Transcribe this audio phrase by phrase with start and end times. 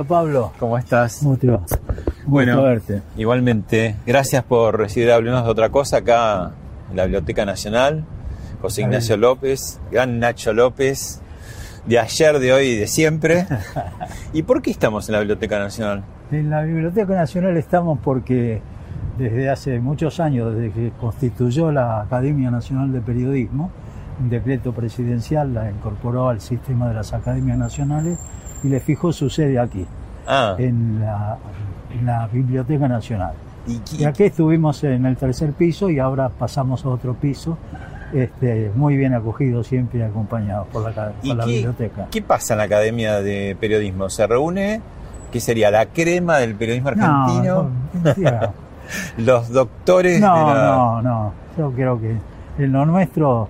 [0.00, 0.52] Bienvenido, Pablo.
[0.58, 1.18] ¿cómo estás?
[1.22, 1.48] ¿Cómo te?
[2.24, 3.02] Bueno, verte.
[3.16, 6.52] igualmente, gracias por recibir Hablemos de otra cosa acá
[6.90, 8.04] en la Biblioteca Nacional.
[8.62, 11.20] José Ignacio López, gran Nacho López,
[11.86, 13.46] de ayer, de hoy y de siempre.
[14.32, 16.02] ¿Y por qué estamos en la Biblioteca Nacional?
[16.30, 18.62] En la Biblioteca Nacional estamos porque
[19.18, 23.70] desde hace muchos años, desde que constituyó la Academia Nacional de Periodismo,
[24.18, 28.18] un decreto presidencial la incorporó al sistema de las academias nacionales
[28.62, 29.86] y le fijó su sede aquí,
[30.26, 31.38] Ah, en la,
[31.98, 33.32] en la Biblioteca Nacional.
[33.66, 37.56] y, Y aquí estuvimos en el tercer piso y ahora pasamos a otro piso,
[38.12, 42.06] este, muy bien acogidos siempre y acompañados por la, ca- ¿y por la qué, biblioteca.
[42.10, 44.08] qué pasa en la Academia de Periodismo?
[44.10, 44.80] ¿Se reúne?
[45.32, 45.70] ¿Qué sería?
[45.70, 47.70] ¿La crema del periodismo argentino?
[47.94, 48.52] No, no,
[49.18, 50.66] ¿Los doctores No, de la...
[50.76, 51.32] no, no.
[51.56, 52.16] Yo creo que
[52.58, 53.48] en lo nuestro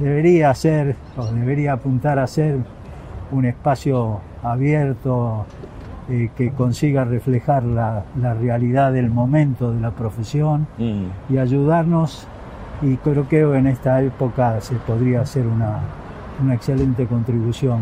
[0.00, 2.56] debería ser, o debería apuntar a ser
[3.30, 5.44] un espacio abierto
[6.08, 11.32] eh, que consiga reflejar la, la realidad del momento de la profesión Mm.
[11.32, 12.26] y ayudarnos.
[12.82, 15.78] Y creo que en esta época se podría hacer una,
[16.42, 17.78] una excelente contribución.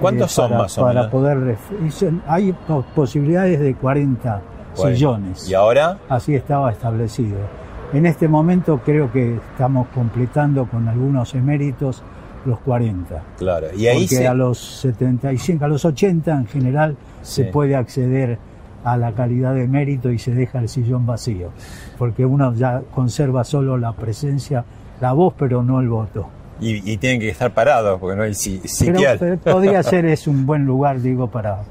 [0.00, 1.10] ¿Cuántos son para, más o para menos?
[1.12, 1.56] poder
[1.86, 4.40] y son- hay po- posibilidades de 40
[4.76, 5.98] Bueno, sillones ¿Y ahora?
[6.08, 7.36] así estaba establecido.
[7.92, 12.02] En este momento creo que estamos completando con algunos eméritos
[12.46, 13.22] los 40.
[13.38, 13.66] Claro.
[13.76, 14.28] Y ahí porque se...
[14.28, 18.38] a los 75, a los 80 en general se puede acceder
[18.84, 21.50] a la calidad de mérito y se deja el sillón vacío,
[21.98, 24.64] porque uno ya conserva solo la presencia,
[25.00, 26.28] la voz, pero no el voto.
[26.60, 29.36] Y, y tienen que estar parados porque no hay si- psiquiatra.
[29.38, 31.62] podría ser es un buen lugar, digo, para,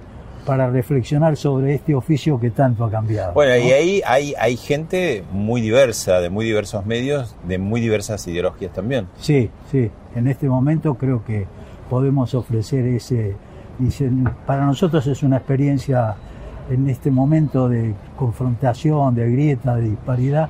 [0.45, 3.33] para reflexionar sobre este oficio que tanto ha cambiado.
[3.33, 8.27] Bueno, y ahí hay, hay gente muy diversa, de muy diversos medios, de muy diversas
[8.27, 9.07] ideologías también.
[9.17, 9.89] Sí, sí.
[10.15, 11.45] En este momento creo que
[11.89, 13.35] podemos ofrecer ese.
[14.45, 16.15] Para nosotros es una experiencia
[16.69, 20.49] en este momento de confrontación, de grieta, de disparidad.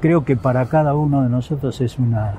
[0.00, 2.34] Creo que para cada uno de nosotros es una.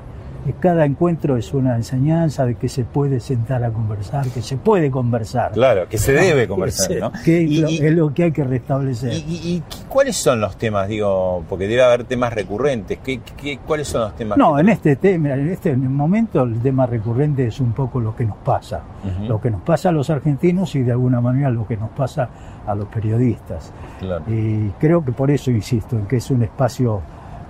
[0.46, 4.56] Que Cada encuentro es una enseñanza de que se puede sentar a conversar, que se
[4.56, 5.52] puede conversar.
[5.52, 7.12] Claro, que se debe conversar, ¿no?
[7.24, 9.12] Que Y- lo- y- es lo que hay que restablecer.
[9.12, 10.88] ¿Y, y- y qué- cuáles son los temas?
[10.88, 12.98] Digo, porque debe haber temas recurrentes.
[13.04, 14.38] ¿Qué, qué- cuáles son los temas?
[14.38, 18.24] No, en este tema, en este momento el tema recurrente es un poco lo que
[18.24, 18.80] nos pasa.
[19.28, 22.28] Lo que nos pasa a los argentinos y de alguna manera lo que nos pasa
[22.66, 23.72] a los periodistas.
[24.00, 24.24] claro.
[24.28, 27.00] Y creo que por eso insisto en que es un espacio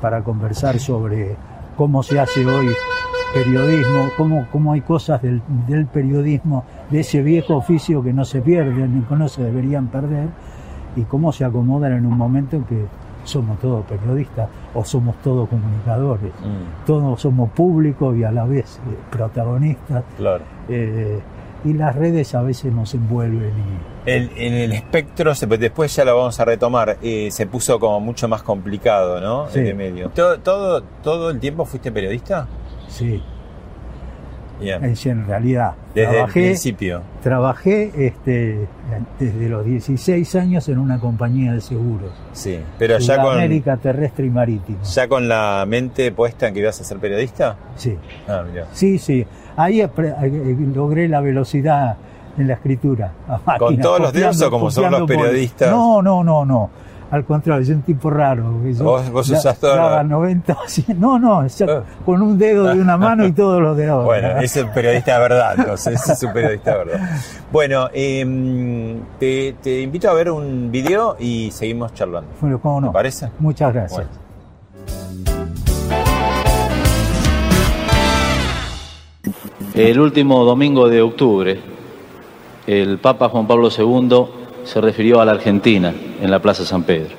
[0.00, 1.34] para conversar sobre
[1.76, 2.68] cómo se hace hoy
[3.34, 8.40] periodismo, cómo, cómo hay cosas del, del periodismo, de ese viejo oficio que no se
[8.40, 10.28] pierden ni que no se deberían perder,
[10.96, 12.86] y cómo se acomodan en un momento en que
[13.24, 18.78] somos todos periodistas o somos todos comunicadores, Mm, todos somos públicos y a la vez
[18.88, 20.04] eh, protagonistas.
[20.16, 20.44] claro.
[20.68, 21.20] Eh,
[21.66, 23.50] y las redes a veces nos envuelven
[24.06, 27.98] y El- en el espectro, después ya lo vamos a retomar, eh, se puso como
[28.00, 29.48] mucho más complicado, ¿no?
[29.50, 29.60] Sí.
[29.74, 30.10] Medio.
[30.10, 32.46] ¿Todo, todo, ¿Todo el tiempo fuiste periodista?
[32.88, 33.20] sí,
[34.58, 34.82] Bien.
[34.86, 37.02] es en realidad Desde el principio.
[37.22, 38.66] trabajé este,
[39.18, 42.58] desde los 16 años en una compañía de seguros, Sí.
[42.78, 44.82] Pero ya con, Sudamérica terrestre y marítima.
[44.82, 47.56] ya con la mente puesta en que ibas a ser periodista.
[47.76, 48.66] Sí, Ah, mirá.
[48.72, 49.26] sí, sí.
[49.56, 51.96] Ahí eh, logré la velocidad
[52.38, 53.12] en la escritura.
[53.26, 55.70] a máquina, ¿Con todos los dedos o como son los por- periodistas?
[55.70, 56.70] No, no, no, no.
[57.08, 58.52] al contrario, es un tipo raro.
[58.64, 61.82] Yo Vos- vos da- usás todo daba lo- 90, sí, no, no, Ah.
[62.04, 64.04] con un dedo de una mano y todos los de la otra.
[64.06, 67.10] Bueno, es un periodista de verdad, entonces, es un periodista de verdad.
[67.52, 72.28] Bueno, em, te, te invito a ver un video y seguimos charlando.
[72.40, 72.86] Bueno, cómo no.
[72.88, 73.28] ¿Te parece?
[73.38, 74.04] Muchas gracias.
[74.04, 75.35] Bueno.
[79.76, 81.60] El último domingo de octubre,
[82.66, 84.24] el Papa Juan Pablo II
[84.64, 87.14] se refirió a la Argentina en la Plaza San Pedro,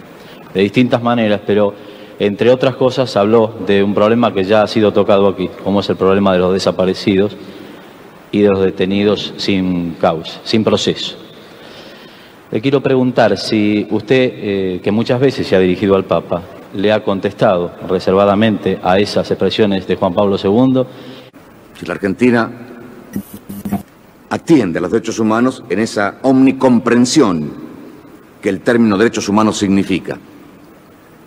[0.55, 1.75] de distintas maneras, pero
[2.17, 5.89] entre otras cosas habló de un problema que ya ha sido tocado aquí, como es
[5.91, 7.37] el problema de los desaparecidos
[8.31, 11.15] y de los detenidos sin causa, sin proceso.
[12.49, 16.41] Le quiero preguntar si usted, eh, que muchas veces se ha dirigido al Papa,
[16.73, 20.85] le ha contestado reservadamente a esas expresiones de Juan Pablo II
[21.79, 22.49] Si la Argentina
[24.29, 27.67] atiende a los derechos humanos en esa omnicomprensión
[28.41, 30.17] que el término derechos humanos significa.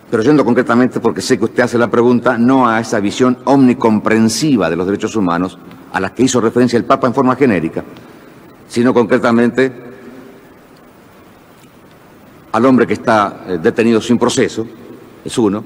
[0.09, 4.69] Pero yendo concretamente, porque sé que usted hace la pregunta, no a esa visión omnicomprensiva
[4.69, 5.57] de los derechos humanos
[5.93, 7.83] a la que hizo referencia el Papa en forma genérica,
[8.67, 9.71] sino concretamente
[12.51, 14.67] al hombre que está eh, detenido sin proceso,
[15.23, 15.63] es uno,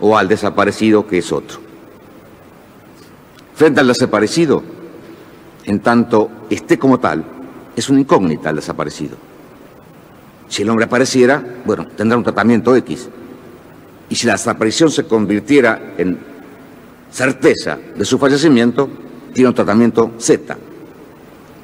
[0.00, 1.65] o al desaparecido, que es otro.
[3.56, 4.62] Frente al desaparecido,
[5.64, 7.24] en tanto esté como tal,
[7.74, 9.16] es una incógnita el desaparecido.
[10.46, 13.08] Si el hombre apareciera, bueno, tendrá un tratamiento X.
[14.10, 16.18] Y si la desaparición se convirtiera en
[17.10, 18.90] certeza de su fallecimiento,
[19.32, 20.54] tiene un tratamiento Z.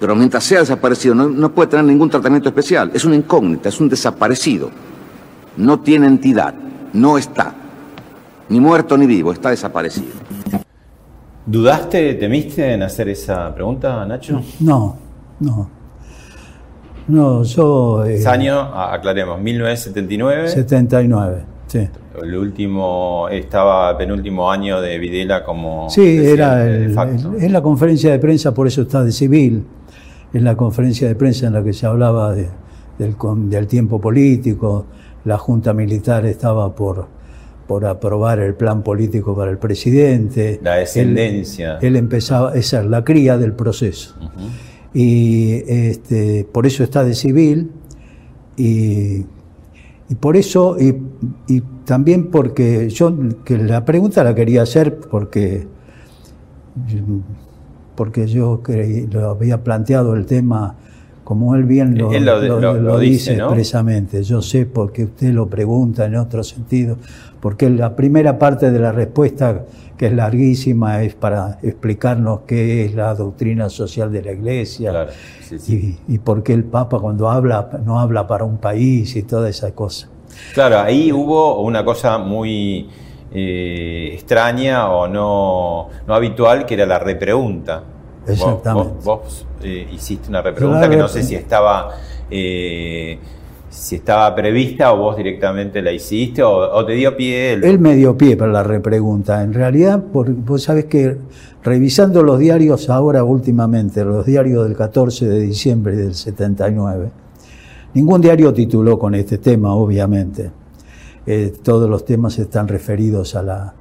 [0.01, 2.91] Pero mientras sea desaparecido, no, puede tener ningún tratamiento especial.
[2.95, 4.71] Es una incógnita, es un desaparecido.
[5.59, 6.55] No tiene entidad,
[6.95, 7.55] no está.
[8.49, 10.62] Ni muerto ni vivo, está desaparecido.
[11.45, 14.41] ¿Dudaste, temiste en hacer esa pregunta, Nacho?
[14.61, 14.97] No,
[15.41, 15.69] no.
[17.09, 18.05] No, yo.
[18.05, 20.49] eh, Ese año, aclaremos, 1979.
[20.49, 21.89] 79, sí.
[22.23, 27.33] El último, estaba penúltimo año de Videla como Sí, era de el- facto.
[27.37, 29.65] el- en la conferencia de prensa, por eso está de civil,
[30.33, 32.51] en la conferencia de prensa en la que se hablaba de-
[32.99, 33.17] del,
[33.51, 34.85] del tiempo político,
[35.25, 37.07] la Junta Militar estaba por,
[37.67, 40.61] por aprobar el plan político para el presidente.
[40.63, 41.79] La descendencia.
[41.79, 44.15] Él, él empezaba, esa es la cría del proceso.
[44.95, 47.71] Y este, por eso está de civil
[48.57, 49.25] y,
[50.09, 50.95] y por eso, y,
[51.49, 53.15] y también porque yo,
[53.45, 55.67] que la pregunta la quería hacer porque,
[57.95, 60.77] porque yo creí- lo había planteado el tema
[61.33, 63.45] como él bien lo, Él lo- lo- lo- lo lo dice, dice ¿no?
[63.47, 64.23] expresamente.
[64.23, 66.99] Yo sé porque usted lo pregunta en otro sentido,
[67.41, 69.65] porque la primera parte de la respuesta,
[69.97, 75.11] que es larguísima, es para explicarnos qué es la doctrina social de la Iglesia Claro,
[75.49, 75.99] sí, sí.
[76.07, 79.49] y, y por qué el Papa cuando habla no habla para un país y toda
[79.49, 80.09] esa cosa.
[80.55, 82.89] Claro, ahí hubo una cosa muy
[83.33, 87.83] eh, extraña o no, no habitual que era la repregunta.
[88.27, 88.95] Exactamente.
[89.05, 91.91] Vos, vos, eh, hiciste una repregunta que no sé si estaba
[92.31, 93.19] eh,
[93.69, 97.79] si estaba prevista o vos directamente la hiciste o, o te dio pie el- Él
[97.79, 99.43] me dio pie para la repregunta.
[99.43, 101.17] En realidad, por- vos sabés que
[101.65, 107.11] revisando los diarios ahora últimamente, los diarios del 14 de diciembre del 79,
[107.95, 110.51] ningún diario tituló con este tema, obviamente.
[111.27, 113.75] Eh, todos los temas están referidos a la...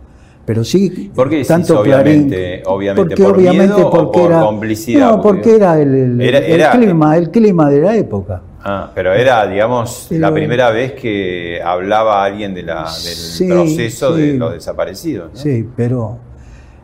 [0.52, 2.36] Pero sí, ¿Por qué decís tanto obviamente?
[2.36, 5.00] Clarín, ¿Obviamente porque por obviamente miedo o porque por era, complicidad?
[5.12, 8.42] No, porque Porque era el, el- era- el era- clima, el clima de la época.
[8.62, 13.48] Ah, pero era, digamos, Pero- la primera vez que hablaba alguien de la, del Sí,
[13.48, 15.32] proceso de los desaparecidos.
[15.32, 15.40] ¿no?
[15.40, 16.18] Sí, pero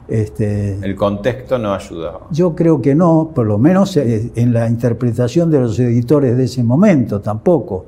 [0.08, 2.22] este, El contexto no ayudaba.
[2.32, 6.46] Yo creo que no, por lo menos eh, en la interpretación de los editores de
[6.46, 7.88] ese momento tampoco,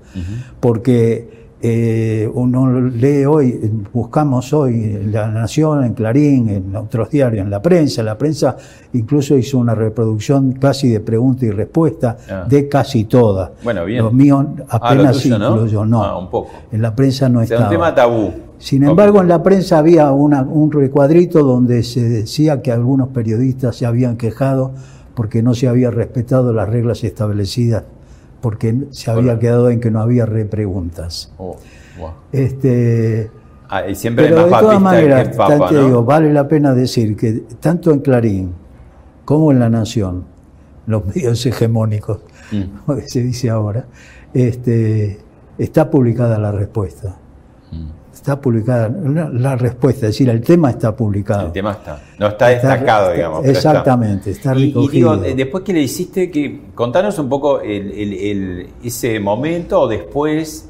[0.59, 3.59] porque eh, uno lee hoy,
[3.93, 8.55] buscamos hoy en La Nación, en Clarín, en otros diarios, en la prensa, la prensa
[8.93, 12.45] incluso hizo una reproducción casi de pregunta y respuesta Ah.
[12.47, 13.51] de casi todas.
[13.63, 14.03] Bueno, bien.
[14.03, 16.03] Lo mío Ah, apenas lo tuyo, ¿no?
[16.03, 16.49] Ah, un poco.
[16.71, 17.65] En la prensa no estaba.
[17.65, 18.31] un tema tabú.
[18.57, 23.75] Sin embargo, en la prensa había una- un recuadrito donde se decía que algunos periodistas
[23.75, 24.71] se habían quejado
[25.15, 27.83] porque no se había respetado las reglas establecidas,
[28.41, 29.39] porque se había Hola.
[29.39, 31.31] quedado en que no había repreguntas.
[31.37, 31.57] Oh,
[31.99, 32.11] wow.
[32.31, 33.31] Este,
[33.71, 35.85] Ah, y siempre pero hay de todas maneras, que papa, te ¿no?
[35.85, 38.53] digo, vale la pena decir que tanto en Clarín
[39.25, 40.25] como en La Nación,
[40.87, 42.19] los medios hegemónicos,
[42.51, 42.63] Mm.
[42.85, 43.85] como se dice ahora,
[44.33, 45.19] este,
[45.59, 47.15] está publicada la respuesta.
[47.71, 47.89] Mm.
[48.29, 48.89] Está publicada
[49.33, 51.47] la, respuesta, es decir, el tema está publicado.
[51.47, 51.99] El tema está.
[52.19, 53.39] No está destacado, está- digamos.
[53.41, 53.69] pero está.
[53.71, 55.13] exactamente, está Y- y, recogido.
[55.15, 59.81] digo, eh, después que le hiciste, que contanos un poco el- el- el- ese momento
[59.81, 60.69] o después,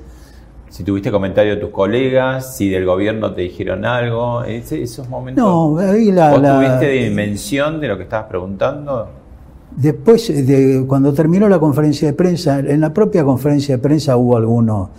[0.69, 5.43] si tuviste comentario de tus colegas, si del gobierno te dijeron algo, ese- esos momentos.
[5.43, 9.09] No, ahí la- ¿Vos la- tuviste dimensión de lo que estabas preguntando?
[9.75, 14.37] Después, de, cuando terminó la conferencia de prensa, en la propia conferencia de prensa hubo
[14.37, 14.91] algunos eh,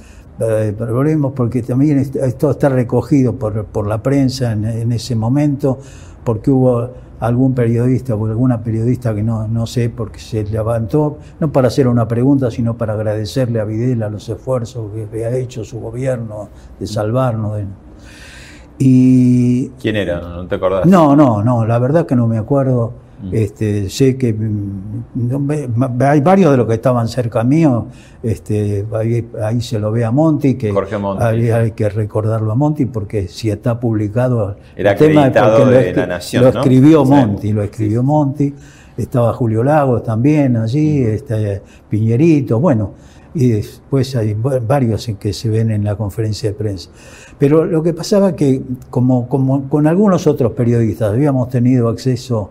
[0.47, 5.78] problemas, porque también est- esto está recogido por, por la prensa en, en ese momento,
[6.25, 6.88] porque hubo
[7.20, 11.87] algún periodista o alguna periodista que no, no sé, porque se levantó, no para hacer
[11.87, 16.87] una pregunta, sino para agradecerle a Videla los esfuerzos que había hecho su gobierno de
[16.87, 17.56] salvarnos.
[17.59, 17.66] de-
[18.78, 20.20] y ¿Quién era?
[20.20, 20.87] ¿No te acordás?
[20.87, 22.92] no, no, no, la verdad que no me acuerdo.
[23.33, 25.47] Este, sé que mm, no
[26.07, 27.87] hay varios de los que estaban cerca mío,
[28.23, 31.23] este, ahí, ahí se lo ve a Monti, que Jorge Monti.
[31.23, 35.59] hay, hay que recordarlo a Monti, porque si está publicado Era el tema es acreditado
[35.59, 36.59] porque lo, de La Nación, lo ¿no?
[36.61, 37.11] escribió Sí.
[37.11, 38.55] Monti, lo escribió Monti,
[38.97, 41.61] estaba Julio Lagos también allí, este,
[41.91, 42.95] Piñerito, bueno,
[43.35, 46.89] y después hay va- varios en que se ven en la conferencia de prensa.
[47.39, 52.50] Pero lo que pasaba que, como, como con algunos otros periodistas, habíamos tenido acceso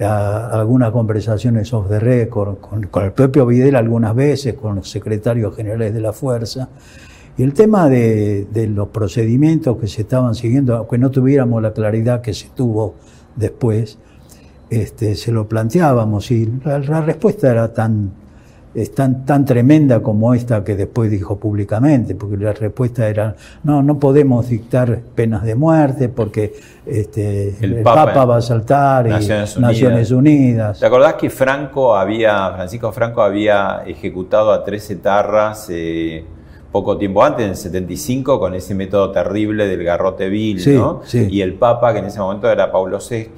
[0.00, 4.90] a algunas conversaciones off the record, con, con el propio Videla algunas veces, con los
[4.90, 6.68] secretarios generales de la fuerza.
[7.38, 11.72] Y el tema de, de los procedimientos que se estaban siguiendo, aunque no tuviéramos la
[11.72, 12.94] claridad que se tuvo
[13.34, 13.98] después,
[14.70, 18.10] este, se lo planteábamos y la, la respuesta era tan,
[18.76, 23.82] es tan, tan tremenda como esta que después dijo públicamente, porque la respuesta era, no,
[23.82, 26.52] no podemos dictar penas de muerte porque
[26.84, 29.72] este, El el, Papa- Papa, va a saltar y Naciones Unidas.
[29.72, 30.80] Naciones Unidas.
[30.80, 36.22] ¿Te acordás que Franco había, Francisco Franco había ejecutado a 13 tarras eh,
[36.76, 41.00] poco tiempo antes, en el 75, con ese método terrible del garrote vil, Sí, ¿no?
[41.04, 41.26] sí.
[41.30, 43.28] Y el Papa, que en ese momento era Paulo VI,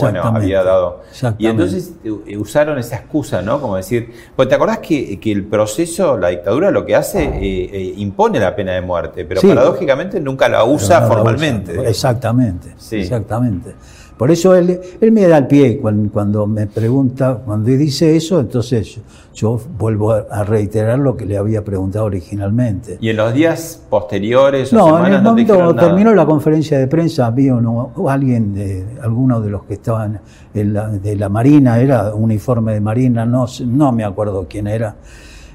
[0.00, 1.00] bueno, había dado...
[1.38, 3.60] Y entonces eh, usaron esa excusa, ¿no?
[3.60, 7.70] Como decir, pues te acordás que, que el proceso, la dictadura lo que hace, eh,
[7.72, 11.78] eh, impone la pena de muerte, pero paradójicamente nunca la usa no la formalmente.
[11.78, 11.88] usa.
[11.88, 12.96] Exactamente, Sí.
[12.96, 13.74] exactamente.
[14.18, 18.40] Por eso él, él me da el pie cuando, cuando me pregunta, cuando dice eso,
[18.40, 22.98] entonces yo, yo vuelvo a, reiterar lo que le había preguntado originalmente.
[23.00, 25.86] Y en los días posteriores o No, en semanas el no te momento cuando nada.
[25.86, 30.20] terminó la conferencia de prensa, había uno, alguien de alguno de los que estaban
[30.52, 34.96] en la, de la Marina, era uniforme de Marina, no, no me acuerdo quién era,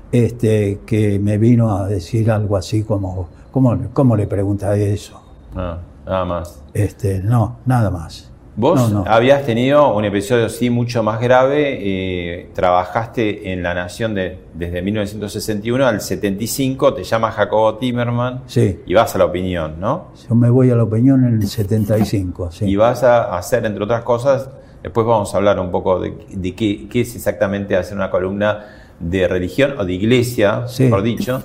[0.10, 5.22] este, que me vino a decir algo así como, ¿cómo, cómo le pregunta eso?
[5.54, 6.62] Ah, nada más.
[6.74, 8.33] Este, no, nada más.
[8.56, 9.12] Vos No, no.
[9.12, 14.84] habías tenido un episodio sí mucho más grave, eh, trabajaste en La Nación de- desde
[14.84, 20.10] 1961 al 75, te llama Jacobo Timerman Sí, y vas a la opinión, ¿no?
[20.30, 22.52] yo me voy a la opinión en el 75.
[22.52, 22.66] Sí.
[22.66, 24.48] Y vas a hacer, entre otras cosas,
[24.84, 28.66] después vamos a hablar un poco de, de qué, qué es exactamente hacer una columna
[29.00, 30.84] de religión o de iglesia, Sí.
[30.84, 31.42] mejor dicho,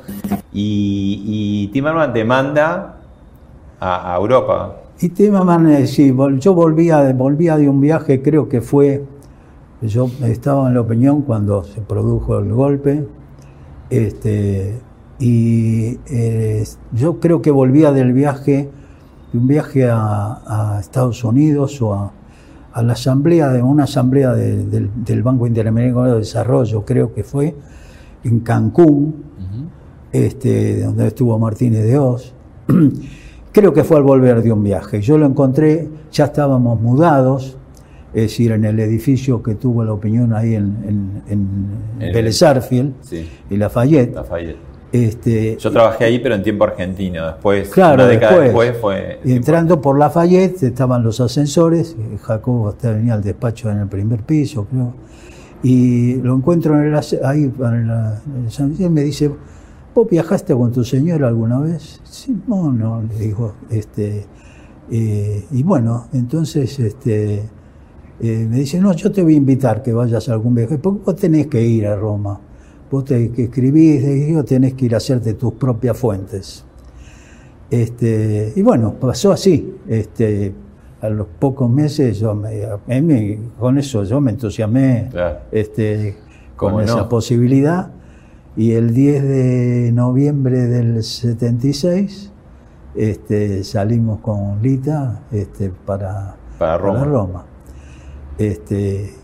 [0.53, 2.97] y, y Timerman te manda
[3.81, 4.77] a, a Europa.
[5.01, 9.05] Y Timerman, eh, sí, vol- yo volvía, volvía de un viaje, creo que fue,
[9.81, 13.07] yo estaba en la opinión cuando se produjo el golpe,
[13.91, 14.81] este,
[15.21, 18.69] y eh, yo creo que volvía del viaje,
[19.33, 22.13] de un viaje a, a Estados Unidos o a,
[22.73, 27.23] a la asamblea, de una asamblea de- del, del Banco Interamericano de Desarrollo, creo que
[27.23, 27.55] fue,
[28.25, 29.15] en Cancún,
[30.13, 32.35] este, donde estuvo Martínez de Oz.
[33.53, 35.01] Creo que fue al volver de un viaje.
[35.01, 37.57] Yo lo encontré, ya estábamos mudados,
[38.15, 41.23] es decir, en el edificio que tuvo la opinión ahí en, en,
[42.01, 42.43] en Vélez
[43.03, 44.15] Sí, y Lafayette.
[44.15, 44.57] Lafayette.
[44.91, 47.27] Este, Yo trabajé ahí, pero en tiempo argentino.
[47.27, 48.69] Después, Claro, una década después.
[48.73, 49.21] después, fue.
[49.25, 53.89] y entrando por Lafayette estaban los ascensores, eh, Jacobo hasta venía al despacho en el
[53.89, 54.95] primer piso, creo,
[55.63, 59.31] y lo encuentro en el, ahí en la- en el y me dice,
[59.95, 62.01] ¿vos viajaste con tu señora alguna vez?
[62.05, 64.27] Sí, no, no, le digo, este,
[64.91, 67.43] eh, y bueno, entonces este,
[68.21, 71.03] eh, me dice, no, yo te voy a invitar que vayas a algún viaje, porque
[71.05, 72.41] vos tenés que ir a Roma,
[72.91, 76.65] vos te, que escribís, digo, tenés que ir a hacerte tus propias fuentes.
[77.71, 79.75] Este, y bueno, pasó así.
[79.87, 80.55] Este,
[81.01, 85.39] a los pocos meses, yo me, con eso yo me entusiasmé Claro.
[85.53, 86.17] este,
[86.57, 87.93] con esa posibilidad.
[88.59, 92.33] Y el 10 de noviembre del 76
[92.97, 97.05] este, salimos con Lita este, para, Para Roma.
[97.05, 97.45] Roma.
[98.37, 99.15] Este,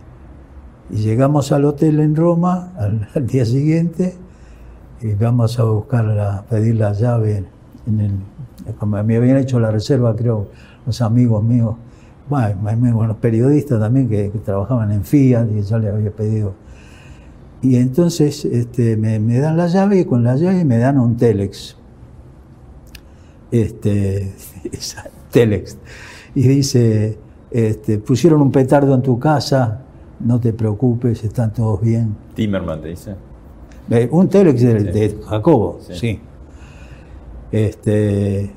[0.88, 4.14] y llegamos al hotel en Roma al, al día siguiente
[5.02, 7.44] y vamos a buscar la, pedir la llave
[7.88, 8.12] en el,
[8.86, 10.46] me habían hecho la reserva creo
[10.86, 11.74] los amigos míos
[12.28, 16.54] bueno, los periodistas también que, que trabajaban en Fiat y yo le había pedido
[17.64, 21.16] y entonces este, me, me dan la llave y con la llave me dan un
[21.16, 21.76] telex
[23.50, 24.32] este,
[25.30, 25.76] Telex,
[26.34, 27.18] y dice,
[27.50, 29.80] este, pusieron un petardo en tu casa,
[30.20, 32.16] no te preocupes, están todos bien.
[32.34, 33.14] Timerman te dice.
[33.90, 34.84] Eh, Un Telex de, Sí.
[34.86, 35.94] de Jacobo, Sí.
[35.94, 36.20] sí.
[37.52, 38.50] Este,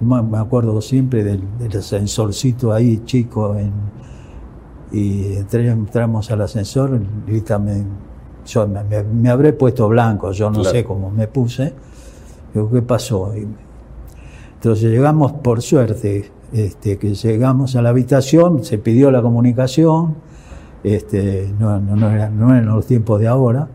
[0.00, 3.72] me me acuerdo siempre del, del ascensorcito ahí, chico, en-
[4.98, 7.86] y entré- entramos al ascensor, y también,
[8.46, 10.70] yo me, me- me habré puesto blanco, yo no Claro.
[10.70, 11.72] sé cómo me puse.
[12.54, 13.32] Digo, ¿qué pasó?
[13.36, 13.46] Y-
[14.54, 20.14] entonces llegamos, por suerte, este, que llegamos a la habitación, se pidió la comunicación,
[20.84, 23.68] este, no, no, no era- no eran los tiempos de ahora,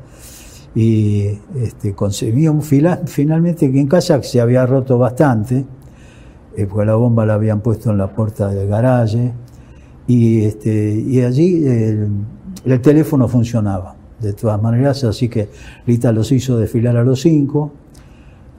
[0.74, 5.66] y este, conseguí un fila, finalmente que en casa se había roto bastante,
[6.56, 9.34] eh, porque la bomba la habían puesto en la puerta del garaje,
[10.14, 12.08] y, este, y allí eh,
[12.66, 15.50] el teléfono funcionaba, de todas maneras, así que
[15.88, 17.72] Rita los hizo desfilar a los cinco,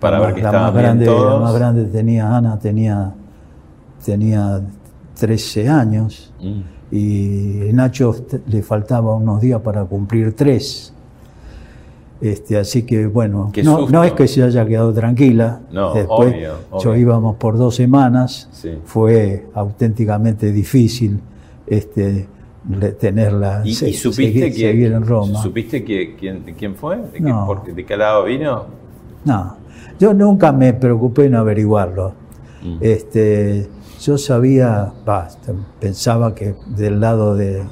[0.01, 1.33] Para la ver que la estaban más bien grande, todos.
[1.35, 3.13] La más grande tenía, Ana tenía,
[4.05, 4.61] tenía
[5.19, 6.61] 13 años Mm.
[6.95, 8.15] y Nacho
[8.49, 10.93] le faltaba unos días para cumplir tres.
[12.21, 15.61] Este, así que bueno, no, no es que se haya quedado tranquila.
[15.73, 16.97] No, Después obvio, yo obvio.
[16.97, 18.71] íbamos por dos semanas, Sí.
[18.85, 21.19] fue auténticamente difícil
[21.77, 22.29] este,
[23.01, 25.43] tenerla, ¿Y, se- y supiste seguir, que, seguir en Roma.
[25.43, 26.97] ¿Supiste que, quién, quién fue?
[26.99, 27.47] ¿De, qué, No.
[27.47, 28.67] por- ¿De qué lado vino?
[29.25, 29.57] No,
[29.99, 32.15] yo nunca me preocupé en averiguarlo.
[32.63, 32.77] Mm.
[32.81, 33.69] Este,
[34.01, 35.29] yo sabía, bah,
[35.81, 37.63] pensaba que del lado de,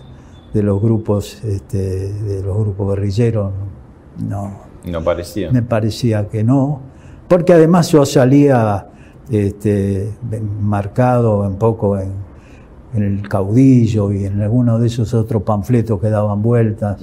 [0.54, 3.52] de los grupos, este, de los grupos guerrilleros,
[4.26, 5.50] no, No parecía.
[5.52, 6.80] me parecía que no,
[7.28, 8.88] porque además yo salía
[9.30, 10.10] este,
[10.60, 12.12] marcado un poco en,
[12.94, 17.00] en el caudillo y en alguno de esos otros panfletos que daban vueltas,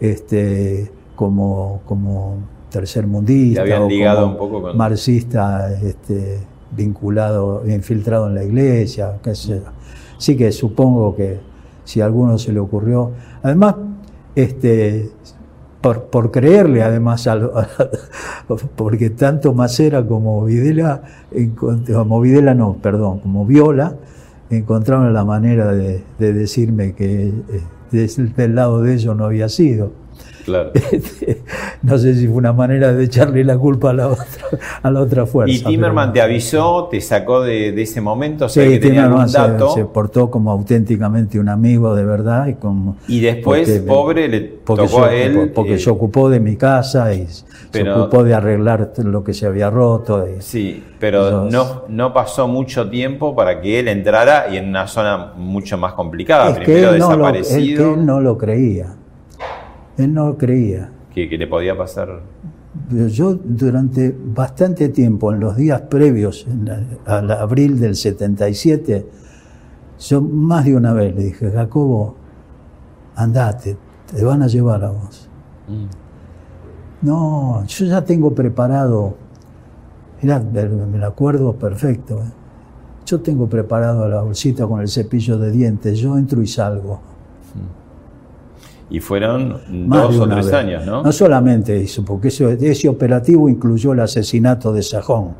[0.00, 2.36] este, como, como
[2.70, 6.38] tercermundista, habían o ligado como un poco con- marxista este,
[6.76, 9.62] vinculado, infiltrado en la iglesia, qué sé yo.
[10.16, 11.40] Así que supongo que
[11.84, 13.12] si a alguno se le ocurrió,
[13.42, 13.76] además,
[14.34, 15.10] este,
[15.80, 17.50] por, por creerle además, al-
[18.76, 21.02] porque tanto Macera como Videla,
[21.92, 23.94] como Videla no, perdón, como Viola,
[24.50, 27.32] encontraron la manera de, de decirme que eh,
[27.92, 29.92] des- del lado de ellos no había sido.
[30.48, 30.70] Claro.
[30.74, 31.42] Este,
[31.82, 34.26] no sé si fue una manera de echarle la culpa a la otra,
[34.82, 35.54] a la otra fuerza.
[35.54, 38.78] Y Timerman pero- te avisó, te sacó de, de ese momento, o sea Sí, que
[38.78, 39.70] tenía algún se, dato.
[39.74, 42.46] se portó como auténticamente un amigo de verdad
[43.08, 45.36] y después, porque- pobre, le porque tocó se a él.
[45.36, 47.26] ocupó- porque eh, se ocupó de mi casa y
[47.70, 50.24] pero- se ocupó de arreglar lo que se había roto.
[50.26, 54.86] y- Sí, pero no, no pasó mucho tiempo para que él entrara y en una
[54.86, 56.50] zona mucho más complicada.
[56.50, 58.94] es que Primero él no, lo, él- que desaparecido, él no lo creía.
[59.98, 60.90] Él no creía.
[61.12, 62.22] que, que le podía pasar.
[62.90, 66.46] Yo durante bastante tiempo, en los días previos
[67.04, 69.06] al abril del 77,
[69.98, 72.14] yo más de una vez le dije, Jacobo,
[73.16, 75.28] andate, te van a llevar a vos.
[77.02, 79.16] No, yo ya tengo preparado,
[80.22, 82.32] mirá, me lo acuerdo perfecto, ¿eh?
[83.04, 87.00] yo tengo preparado la bolsita con el cepillo de dientes, yo entro y salgo.
[88.90, 90.54] Y fueron Más dos o tres vez.
[90.54, 91.02] años, ¿no?
[91.02, 95.34] No solamente eso, porque ese, ese operativo incluyó el asesinato de Sajón.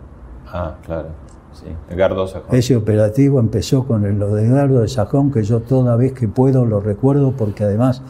[0.52, 1.08] Ah, claro.
[1.52, 1.66] Sí.
[1.90, 2.54] Edgardo Sajón.
[2.54, 6.28] Ese operativo empezó con el- lo de Edgardo de Sajón, que yo toda vez que
[6.28, 8.02] puedo lo recuerdo, porque además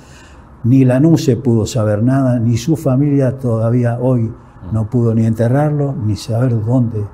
[0.65, 4.33] ni Lanuse pudo saber nada, ni su familia todavía hoy
[4.73, 7.05] no pudo ni enterrarlo, ni saber dónde.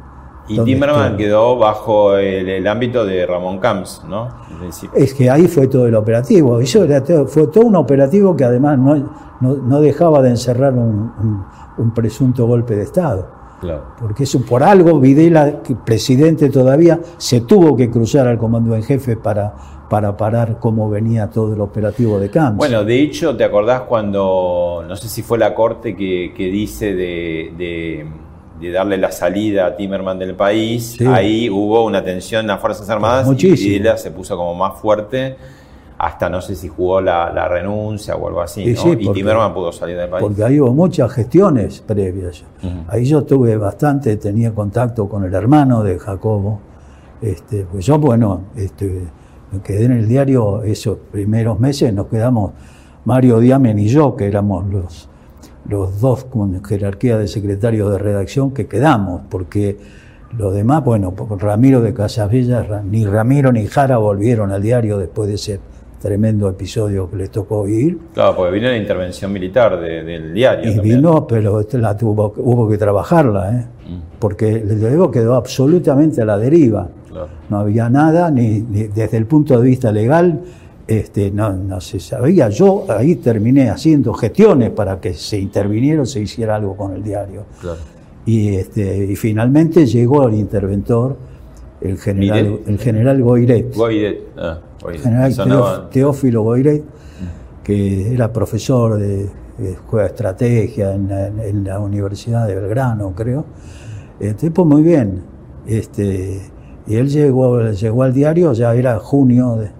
[0.47, 4.29] Y Timerman quedó bajo el, el ámbito de Ramón Camps, ¿no?
[4.57, 6.61] Es decir, Es que ahí fue todo el operativo.
[6.61, 8.95] Eso era todo- fue todo un operativo que además no,
[9.41, 11.45] no- no dejaba de encerrar un- un-
[11.79, 13.27] un presunto golpe de Estado.
[13.61, 13.85] claro.
[13.99, 19.17] Porque eso por algo Videla, presidente todavía, se tuvo que cruzar al comando en jefe
[19.17, 19.55] para,
[19.89, 22.59] para parar cómo venía todo el operativo de Camps.
[22.59, 26.95] Bueno, de hecho, ¿te acordás cuando, no sé si fue la corte que, que dice
[26.95, 28.07] de, de-
[28.61, 30.95] de darle la salida a Timerman del país?
[30.99, 31.07] Sí.
[31.07, 33.57] Ahí hubo una tensión en las Fuerzas Armadas Muchísimo.
[33.69, 35.37] y Videla se puso como más fuerte,
[35.99, 38.81] hasta no sé si jugó la, la renuncia o algo así, Y ¿no?
[38.83, 40.23] sí, y Timerman pudo salir del país.
[40.23, 42.45] porque ahí hubo muchas gestiones previas.
[42.89, 46.61] Ahí yo tuve bastante, tenía contacto con el hermano de Jacobo.
[47.23, 49.05] Este, pues yo, bueno, este,
[49.53, 52.53] me quedé en el diario esos primeros meses, nos quedamos
[53.05, 55.09] Mario Diamen y yo, que éramos los,
[55.69, 59.77] los dos con jerarquía de secretario de redacción que quedamos, porque
[60.37, 65.29] los demás, bueno, Ramiro de Casabella, Ra- ni Ramiro ni Jara volvieron al diario después
[65.29, 65.61] de ese
[66.03, 67.99] tremendo episodio que le tocó vivir.
[68.13, 70.71] Claro, porque vino la intervención militar de- del diario.
[70.71, 70.97] Y también.
[70.97, 73.65] vino, pero este la tuvo, hubo que trabajarla, ¿eh?
[74.19, 76.89] porque el diario quedó absolutamente a la deriva.
[77.09, 77.29] Claro.
[77.49, 80.41] No había nada, ni, ni desde el punto de vista legal,
[80.87, 82.49] este, no, no se sabía.
[82.51, 87.03] Yo ahí terminé haciendo gestiones para que se interviniera o se hiciera algo con el
[87.03, 87.45] diario.
[87.61, 87.79] Claro.
[88.27, 91.17] Y, este, y finalmente llegó el interventor,
[91.81, 92.69] el general, Miret.
[92.69, 93.75] el general Goiret.
[93.77, 94.21] Goidet.
[94.39, 95.03] Ah, Goidet.
[95.03, 96.85] general Teóf- Teófilo Goiret,
[97.63, 103.13] que era profesor de, de Escuela de Estrategia en la, en la Universidad de Belgrano,
[103.15, 103.45] creo.
[104.21, 105.23] El tipo muy bien.
[105.67, 106.41] Este,
[106.87, 109.71] y él llegó, llegó al diario, ya era junio, de,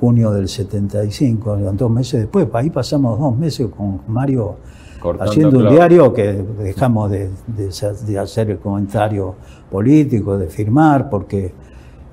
[0.00, 2.46] junio del 75, dos meses después.
[2.52, 4.56] Ahí pasamos dos meses con Mario
[5.00, 9.34] Cortando haciendo un diario que dejamos de, de sa- de hacer el comentario
[9.70, 11.52] político, de firmar, porque,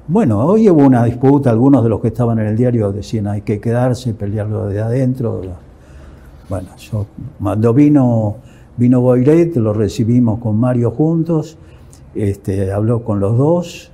[0.08, 3.41] bueno, hoy hubo una disputa, algunos de los que estaban en el diario decían hay
[3.41, 5.41] que quedarse, pelearlo de adentro.
[6.50, 7.06] Bueno, yo,
[7.41, 8.36] cuando vino,
[8.78, 11.58] vino Boiret, lo recibimos con Mario juntos,
[12.15, 13.91] este, habló con los dos,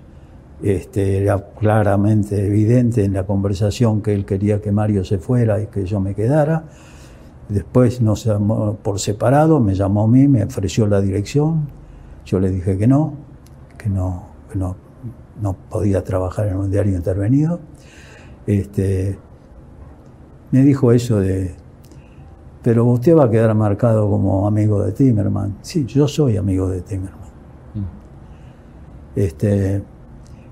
[0.62, 5.68] este, era claramente evidente en la conversación que él quería que Mario se fuera y
[5.68, 6.66] que yo me quedara.
[7.48, 11.68] Después nos llamó por separado, me llamó a mí, me ofreció la dirección.
[12.26, 13.14] Yo le dije que no,
[13.78, 14.76] que no, que no,
[15.42, 17.60] no podía trabajar en un diario intervenido.
[18.46, 19.18] Este,
[20.52, 21.56] me dijo eso de,
[22.62, 25.58] pero usted va a quedar marcado como amigo de Timerman.
[25.62, 27.30] Sí, yo soy amigo de Timerman.
[29.16, 29.82] Este,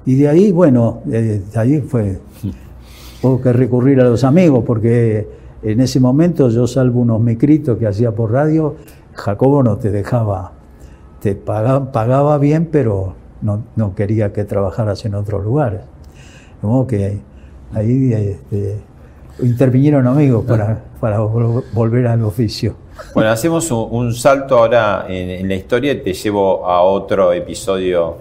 [0.07, 2.17] y de ahí, bueno, eh, de ahí fue,
[3.21, 5.27] hubo que recurrir a los amigos, porque
[5.61, 8.75] en ese momento yo salvo unos micritos que hacía por radio,
[9.13, 10.53] Jacobo no te dejaba,
[11.21, 15.81] te pagaba, pagaba bien, pero no, no quería que trabajaras en otros lugares.
[16.61, 17.19] De modo que
[17.73, 18.77] ahí este,
[19.43, 22.75] intervinieron amigos para, para vol- volver al oficio.
[23.13, 27.31] Bueno, hacemos un, un salto ahora en, en la historia y te llevo a otro
[27.33, 28.15] episodio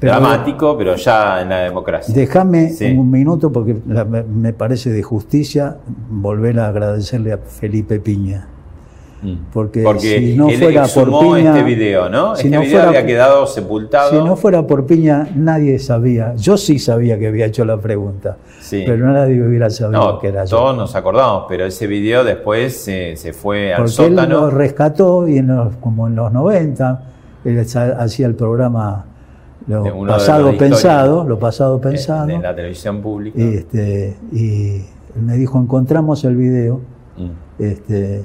[0.00, 2.14] Pero- dramático, pero ya en la democracia.
[2.14, 2.92] Déjame Sí.
[2.96, 5.76] un minuto porque la- me, parece de justicia
[6.10, 8.48] volver a agradecerle a Felipe Piña.
[9.22, 9.36] Mm.
[9.54, 12.36] Porque, Porque si no él fuera por Piña, este video, ¿no?
[12.36, 14.10] si este no video fuera había quedado sepultado.
[14.10, 16.34] Si no fuera por Piña, nadie sabía.
[16.36, 18.82] Yo sí sabía que había hecho la pregunta, Sí.
[18.84, 20.58] pero nadie hubiera sabido No, que era yo.
[20.58, 24.40] todos nos acordamos, pero ese video después se, se fue al Porque él sótano.
[24.42, 27.04] lo rescató y en los- como en los 90,
[27.46, 27.64] él
[27.98, 29.06] hacía el programa
[29.66, 32.28] lo pasado pensado, lo pasado en- pensado.
[32.30, 33.38] En la televisión pública.
[33.40, 34.82] y, este, y
[35.20, 36.80] me dijo, encontramos el video.
[37.16, 37.62] Mm.
[37.62, 38.24] Este,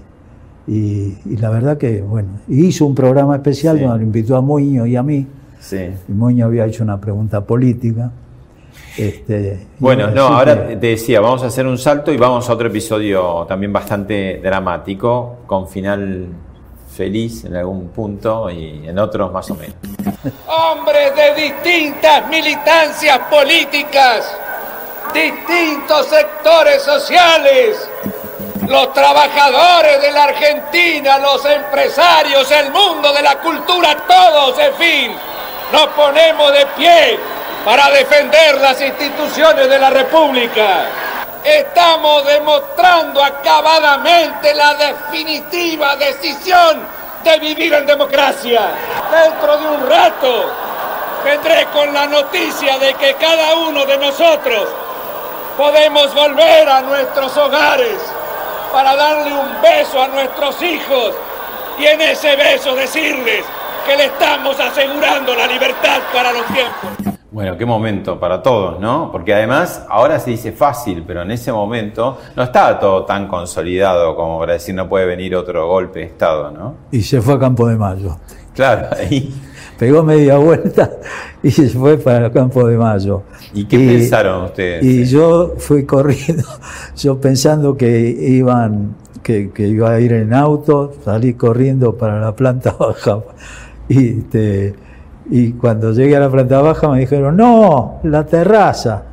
[0.67, 3.83] y, y la verdad que, bueno, hizo un programa especial Sí.
[3.85, 5.25] donde invitó a Muñoz y a mí.
[5.59, 5.77] Sí.
[6.07, 8.11] Y Muñoz había hecho una pregunta política.
[8.97, 12.53] Este, Bueno, no, ahora que- te decía, vamos a hacer un salto y vamos a
[12.53, 16.27] otro episodio también bastante dramático, con final
[16.99, 19.73] feliz en algún punto y en otros más o menos.
[20.47, 24.35] hombres de distintas militancias políticas,
[25.13, 27.89] distintos sectores sociales,
[28.67, 35.11] los trabajadores de la Argentina, los empresarios, el mundo de la cultura, todos, en fin,
[35.71, 37.17] nos ponemos de pie
[37.63, 40.83] para defender las instituciones de la República.
[41.43, 46.85] Estamos demostrando acabadamente la definitiva decisión
[47.23, 48.61] de vivir en democracia.
[49.11, 50.51] Dentro de un rato
[51.23, 54.67] vendré con la noticia de que cada uno de nosotros
[55.57, 57.97] podemos volver a nuestros hogares
[58.71, 61.13] para darle un beso a nuestros hijos
[61.77, 63.43] y en ese beso decirles
[63.85, 67.08] que le estamos asegurando la libertad para los tiempos.
[67.31, 69.11] Bueno, qué momento para todos, ¿no?
[69.11, 74.15] Porque además ahora se dice fácil, pero en ese momento no estaba todo tan consolidado
[74.15, 76.75] como para decir no puede venir otro golpe de Estado, ¿no?
[76.91, 78.17] y se fue a Campo de Mayo.
[78.55, 79.31] Claro, ahí.
[79.77, 80.91] Pegó media vuelta
[81.43, 83.21] y se fue para Campo de Mayo.
[83.53, 84.83] ¿Y qué pensaron ustedes?
[84.83, 86.43] Y yo fui corriendo,
[86.97, 92.35] yo pensando que iban, que, que iba a ir en auto, salí corriendo para la
[92.35, 93.19] planta baja.
[93.91, 94.75] Y, este,
[95.29, 99.03] y cuando llegué a la planta baja me dijeron, no, la terraza.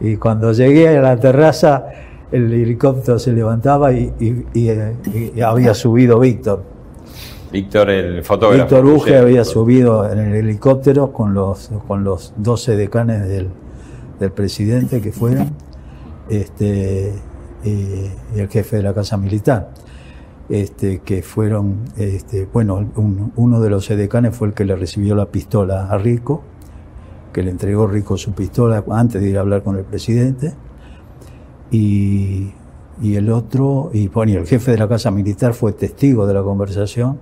[0.00, 1.86] Y cuando llegué a la terraza,
[2.30, 6.62] el helicóptero se levantaba y, y- y, y había subido Víctor.
[7.50, 8.62] Víctor, el fotógrafo.
[8.76, 13.48] Víctor Uge había subido en el helicóptero con los, con los 12 decanes del,
[14.20, 15.50] del presidente que fueron,
[16.28, 17.14] este,
[17.64, 19.70] y el jefe de la Casa Militar,
[20.48, 25.14] este, que fueron, este, bueno, un- uno de los decanes fue el que le recibió
[25.14, 26.42] la pistola a Rico,
[27.32, 30.54] que le entregó Rico su pistola antes de ir a hablar con el presidente.
[31.70, 32.52] y,
[33.02, 36.42] y el otro, y bueno, el jefe de la Casa Militar fue testigo de la
[36.42, 37.18] conversación.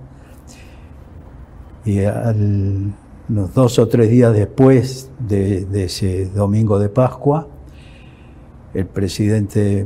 [1.85, 2.93] Y al-
[3.27, 7.45] los dos o tres días después de, de ese domingo de Pascua,
[8.73, 9.85] el presidente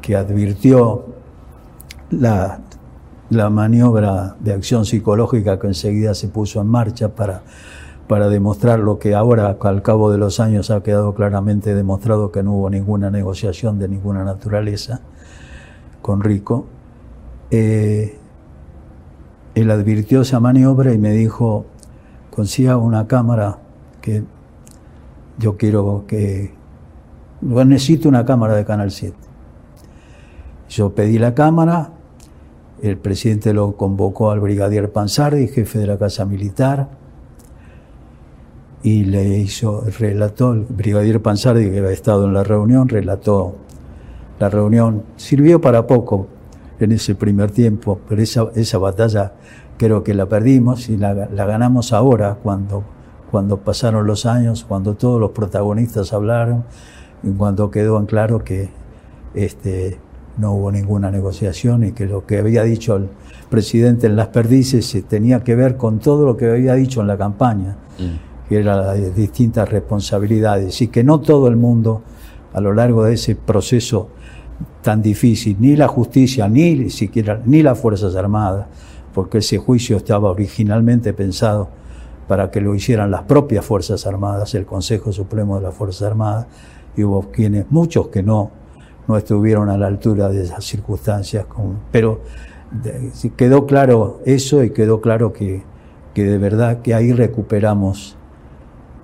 [0.00, 1.04] que advirtió
[2.10, 2.60] la,
[3.30, 7.42] la maniobra de acción psicológica que enseguida se puso en marcha para,
[8.08, 12.42] para demostrar lo que ahora, al cabo de los años, ha quedado claramente demostrado que
[12.42, 15.00] no hubo ninguna negociación de ninguna naturaleza
[16.02, 16.66] con Rico.
[17.50, 18.18] Eh,
[19.54, 21.66] él advirtió esa maniobra y me dijo,
[22.30, 23.58] consiga una cámara
[24.00, 24.22] que
[25.38, 26.54] yo quiero que...
[27.40, 29.16] yo necesito una cámara de Canal 7.
[30.68, 31.90] Yo pedí la cámara,
[32.82, 36.88] el presidente lo convocó al brigadier Panzardi, jefe de la Casa Militar,
[38.82, 43.56] y le hizo, relató, el brigadier Panzardi, que había estado en la reunión, relató
[44.38, 45.02] la reunión.
[45.16, 46.28] Sirvió para poco
[46.78, 49.32] en ese primer tiempo, pero esa, esa batalla
[49.78, 52.84] creo que la perdimos y la, la ganamos ahora, cuando,
[53.30, 56.64] cuando pasaron los años, cuando todos los protagonistas hablaron,
[57.22, 58.68] y cuando quedó en claro que
[59.34, 59.98] este,
[60.38, 63.08] no hubo ninguna negociación y que lo que había dicho el
[63.48, 67.06] presidente en las perdices se tenía que ver con todo lo que había dicho en
[67.06, 67.76] la campaña,
[68.48, 72.02] que eran las distintas responsabilidades, y que no todo el mundo
[72.52, 74.08] a lo largo de ese proceso
[74.82, 78.66] tan difícil, ni la justicia, ni siquiera, ni las Fuerzas Armadas,
[79.12, 81.68] porque ese juicio estaba originalmente pensado
[82.28, 86.46] para que lo hicieran las propias Fuerzas Armadas, el Consejo Supremo de las Fuerzas Armadas,
[86.96, 88.50] y hubo quienes, muchos que no,
[89.08, 91.46] no estuvieron a la altura de esas circunstancias,
[91.90, 92.20] pero
[93.36, 95.62] quedó claro eso y quedó claro que,
[96.14, 98.16] que de verdad que ahí recuperamos,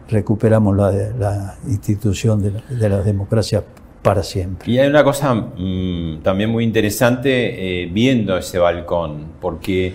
[0.08, 3.62] recuperamos la, la institución de la, de la democracia
[4.02, 4.70] para siempre.
[4.70, 9.94] Y hay una cosa mm, también muy interesante eh, viendo ese balcón, porque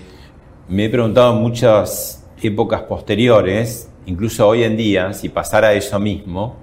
[0.69, 6.55] me he preguntado en muchas épocas posteriores, incluso hoy en día, si pasara eso mismo,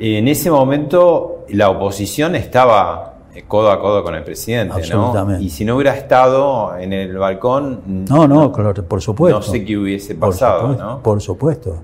[0.00, 4.78] en ese momento la oposición estaba eh, codo a codo con el presidente, ¿no?
[4.78, 5.44] Absolutamente.
[5.44, 9.38] Y si no hubiera estado en el balcón, No, no, por supuesto.
[9.38, 11.02] no sé qué hubiese Por pasado, supuesto, ¿no?
[11.02, 11.76] Por supuesto.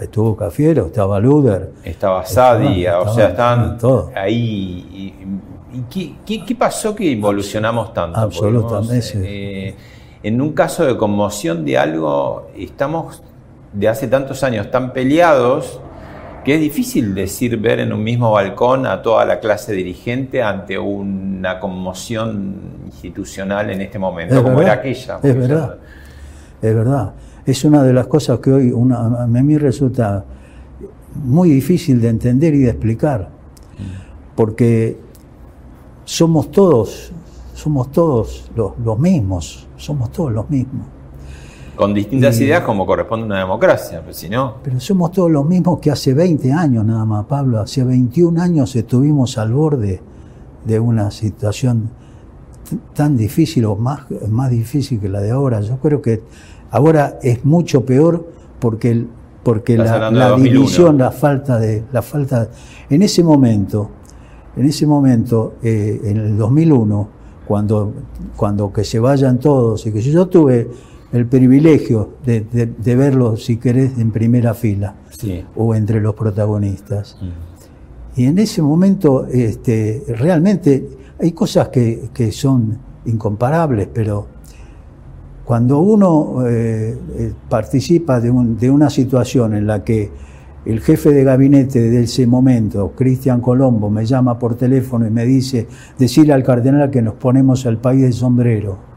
[0.00, 1.72] Estuvo Cafiero, estaba Luder.
[1.84, 4.10] Estaba Sadi, o sea, estaban, están todo.
[4.14, 5.14] ahí.
[5.72, 8.18] ¿Y, y qué, qué- qué pasó que evolucionamos tanto?
[8.18, 9.74] Absolutamente, eh,
[10.22, 13.22] en un caso de conmoción de algo, estamos
[13.72, 15.80] de hace tantos años tan peleados
[16.44, 20.78] que es difícil decir ver en un mismo balcón a toda la clase dirigente ante
[20.78, 25.18] una conmoción institucional en este momento, Es como verdad, era aquella.
[25.22, 25.78] es verdad.
[26.62, 27.12] Es verdad.
[27.46, 30.24] Es una de las cosas que hoy una- a mí resulta
[31.14, 33.28] muy difícil de entender y de explicar.
[34.34, 34.98] Porque
[36.04, 37.12] somos todos,
[37.54, 40.86] somos todos los, los mismos, somos todos los mismos.
[41.76, 44.54] Con distintas ideas como corresponde a una democracia, pero si no.
[44.62, 47.58] Pero somos todos los mismos que hace 20 años nada más, Pablo.
[47.60, 50.00] Hace 21 años estuvimos al borde
[50.64, 51.90] de una situación
[52.94, 55.60] tan difícil o más, más difícil que la de ahora.
[55.60, 56.22] Yo creo que
[56.70, 58.26] ahora es mucho peor
[58.60, 59.08] porque, el-
[59.42, 60.36] porque la, la 2001.
[60.60, 61.84] división, la falta de...
[61.92, 62.48] La falta,
[62.88, 63.90] en ese momento,
[64.56, 67.08] en ese momento, eh, en el 2001,
[67.46, 67.92] cuando,
[68.36, 70.70] cuando que se vayan todos, y que yo tuve
[71.14, 75.44] el privilegio de, de, de verlo, si querés, en primera fila Sí.
[75.56, 77.16] o entre los protagonistas.
[78.16, 80.86] Y en ese momento, este, realmente
[81.20, 84.26] hay cosas que, que son incomparables, pero
[85.44, 90.10] cuando uno eh, eh, participa de, un- de una situación en la que
[90.64, 95.26] el jefe de gabinete de ese momento, Cristian Colombo, me llama por teléfono y me
[95.26, 95.66] dice,
[95.98, 98.93] decirle al cardenal que nos ponemos al país de sombrero.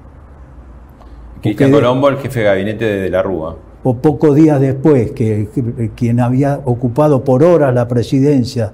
[1.42, 3.56] Cristian Colombo, el jefe de gabinete de, la Rúa.
[3.84, 8.74] o pocos días después, que, que- quien había ocupado por horas la presidencia,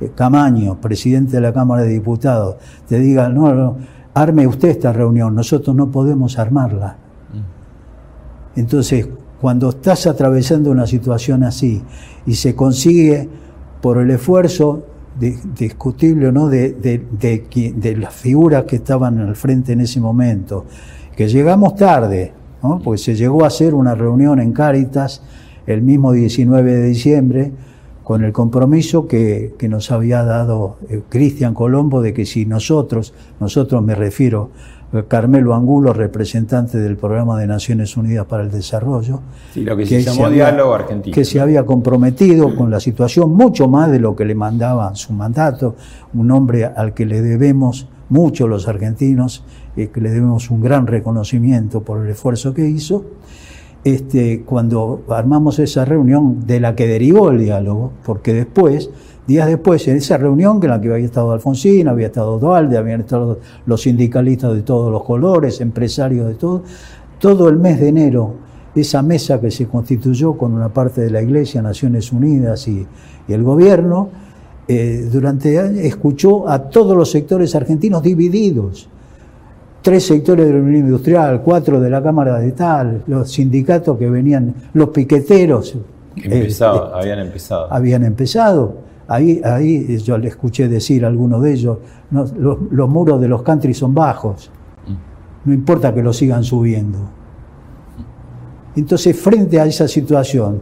[0.00, 2.56] eh, Camaño, presidente de la Cámara de Diputados,
[2.88, 3.76] te diga, no, no,
[4.14, 6.96] arme usted esta reunión, nosotros no podemos armarla.
[8.56, 9.08] Entonces,
[9.40, 11.82] cuando estás atravesando una situación así
[12.26, 13.28] y se consigue
[13.80, 14.84] por el esfuerzo
[15.18, 20.00] di- discutible o no de, de- de las figuras que estaban al frente en ese
[20.00, 20.66] momento,
[21.20, 22.80] que llegamos tarde, ¿no?
[22.82, 25.22] porque se llegó a hacer una reunión en Cáritas
[25.66, 27.52] el mismo 19 de diciembre,
[28.02, 33.12] con el compromiso que, que nos había dado eh, Cristian Colombo de que si nosotros,
[33.38, 34.48] nosotros me refiero
[34.94, 39.20] a Carmelo Angulo, representante del Programa de Naciones Unidas para el Desarrollo,
[39.52, 41.14] Sí, lo que se llamó Diálogo Argentino.
[41.14, 45.12] que se había comprometido con la situación mucho más de lo que le mandaba su
[45.12, 45.76] mandato,
[46.14, 49.44] un hombre al que le debemos mucho los argentinos,
[49.76, 53.04] eh, que le debemos un gran reconocimiento por el esfuerzo que hizo.
[53.82, 58.90] Este, cuando armamos esa reunión de la que derivó el diálogo, porque después,
[59.26, 63.00] días después, en esa reunión en la que había estado Alfonsín, había estado Dualde, habían
[63.00, 66.62] estado los sindicalistas de todos los colores, empresarios de todo,
[67.18, 68.34] todo el mes de enero,
[68.74, 72.86] esa mesa que se constituyó con una parte de la Iglesia, Naciones Unidas y
[73.28, 74.10] el gobierno,
[74.72, 78.88] eh, durante años escuchó a todos los sectores argentinos divididos.
[79.82, 84.08] Tres sectores de la Unión Industrial, cuatro de la Cámara de Tal, los sindicatos que
[84.08, 85.74] venían, los piqueteros.
[86.16, 86.48] Eh,
[86.94, 87.72] habían empezado.
[87.72, 88.74] habían empezado.
[89.08, 91.78] Ahí, ahí yo le escuché decir a algunos de ellos,
[92.12, 94.52] no, los, los muros de los country son bajos,
[95.46, 96.98] no importa que lo sigan subiendo.
[98.76, 100.60] Entonces, frente a esa situación,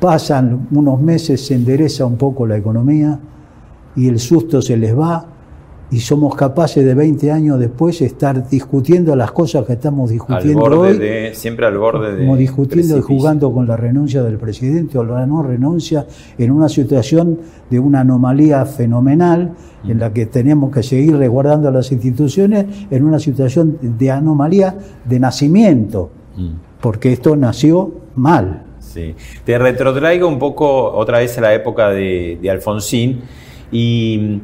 [0.00, 3.18] pasan unos meses, se endereza un poco la economía
[3.94, 5.26] y el susto se les va
[5.88, 10.58] y somos capaces de 20 años después estar discutiendo las cosas que estamos Al discutiendo
[10.60, 12.24] borde hoy de, siempre al borde de.
[12.24, 16.04] como discutiendo y jugando con la renuncia del presidente o la no renuncia
[16.38, 17.38] en una situación
[17.70, 19.52] de una anomalía fenomenal
[19.84, 25.20] en la que tenemos que seguir resguardando las instituciones en una situación de anomalía de
[25.20, 26.48] nacimiento, Mm.
[26.82, 28.65] porque esto nació mal.
[28.96, 29.14] Sí.
[29.44, 33.20] Te retrotraigo un poco otra vez a la época de, de Alfonsín
[33.70, 34.40] y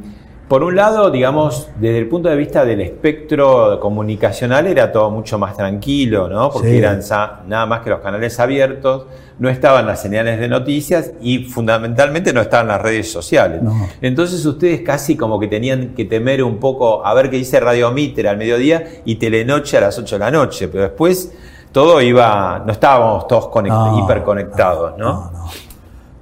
[0.48, 5.38] por un lado, digamos, desde el punto de vista del espectro comunicacional era todo mucho
[5.38, 6.50] más tranquilo, ¿no?
[6.50, 6.76] Porque Sí.
[6.76, 7.00] eran
[7.48, 9.06] nada más que los canales abiertos,
[9.38, 13.62] no estaban las señales de noticias y fundamentalmente no estaban las redes sociales.
[13.62, 13.88] No.
[14.02, 17.90] Entonces ustedes casi como que tenían que temer un poco a ver qué dice Radio
[17.90, 21.32] Mitre al mediodía y Telenoche a las 8 de la noche, pero después
[21.72, 25.30] todo iba, no estábamos todos conect- No, hiperconectados, ¿no?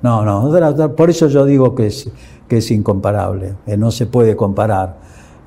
[0.03, 2.11] No, no, otra- otra- por eso yo digo que es,
[2.49, 4.97] que es incomparable, que no se puede comparar.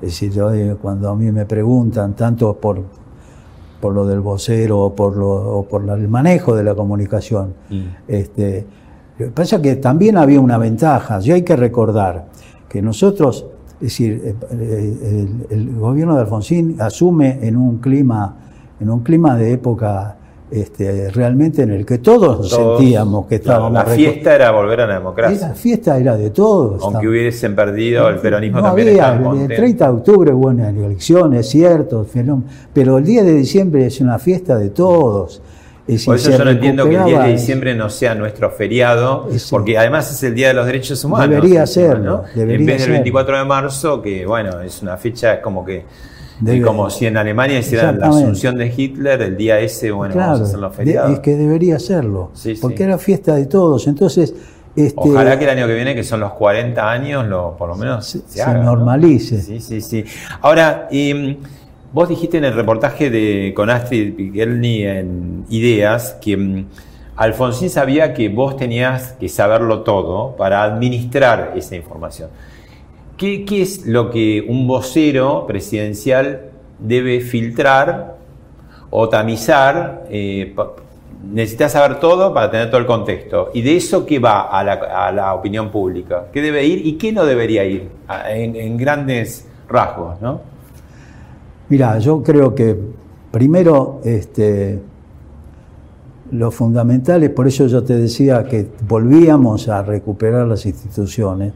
[0.00, 2.82] Es decir, yo, eh, cuando a mí me preguntan, tanto por,
[3.80, 7.82] por lo del vocero o por, lo, o por el manejo de la comunicación, Mm.
[8.08, 8.66] este,
[9.18, 12.26] lo que pasa es que también había una ventaja, y hay que recordar
[12.68, 14.98] que nosotros, es decir, eh, eh,
[15.50, 18.36] el, el gobierno de Alfonsín asume en un clima,
[18.80, 20.16] en un clima de época
[20.50, 24.86] este, realmente en el que todos, Todos- sentíamos que estábamos La fiesta era volver a
[24.86, 25.48] la democracia.
[25.48, 26.82] la fiesta era de todos.
[26.82, 29.54] Aunque hubiesen perdido, el peronismo no también había, estaba el contento.
[29.56, 32.06] 30 de octubre hubo una elección, es cierto,
[32.72, 35.42] pero el 10 de diciembre es una fiesta de todos.
[35.86, 39.28] Es Por eso yo no entiendo que el 10 de diciembre no sea nuestro feriado,
[39.50, 41.28] porque además es el Día de los Derechos Humanos.
[41.28, 42.94] Debería serlo, debería en vez del serlo.
[42.94, 45.84] 24 de marzo, que bueno, es una fecha como que...
[46.40, 50.14] Debe- y como si en Alemania hicieran la asunción de Hitler, el día ese, bueno,
[50.16, 51.12] vamos a hacer los de- feriados.
[51.12, 51.78] es que debería
[52.34, 52.58] Sí, sí.
[52.60, 53.86] porque era fiesta de todos.
[53.86, 54.34] Entonces,
[54.74, 57.76] este, Ojalá que el año que viene, que son los 40 años, lo, por lo
[57.76, 58.64] menos Se- se, se haga, ¿no?
[58.74, 59.40] normalice.
[59.40, 60.04] Sí, sí, sí.
[60.40, 61.36] Ahora, em,
[61.92, 66.64] vos dijiste en el reportaje de, con Astrid Pigelny en Ideas que em,
[67.14, 72.30] Alfonsín sabía que vos tenías que saberlo todo para administrar esa información.
[73.16, 76.46] ¿Qué, qué es lo que un vocero presidencial
[76.78, 78.16] debe filtrar
[78.90, 80.04] o tamizar?
[80.10, 80.54] eh,
[81.32, 83.50] necesitas saber todo para tener todo el contexto.
[83.54, 86.26] ¿Y de eso qué va a la, a la opinión pública?
[86.32, 87.88] ¿Qué debe ir y qué no debería ir?
[88.08, 90.40] A- En, en grandes rasgos, ¿no?
[91.70, 92.76] Mira, yo creo que
[93.30, 94.78] primero este,
[96.30, 101.52] lo fundamental es, por eso yo te decía que volvíamos a recuperar las instituciones.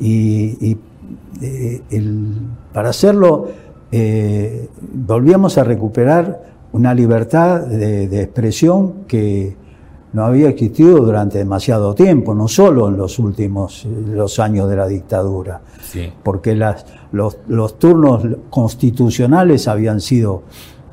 [0.00, 0.78] Y, y,
[1.42, 2.34] eh, el-
[2.72, 3.48] para hacerlo,
[3.92, 9.56] eh, volvíamos a recuperar una libertad de, de expresión que
[10.12, 14.76] no había existido durante demasiado tiempo, no solo en los últimos eh, los años de
[14.76, 16.10] la dictadura Sí.
[16.22, 20.42] porque las, los, los turnos constitucionales habían sido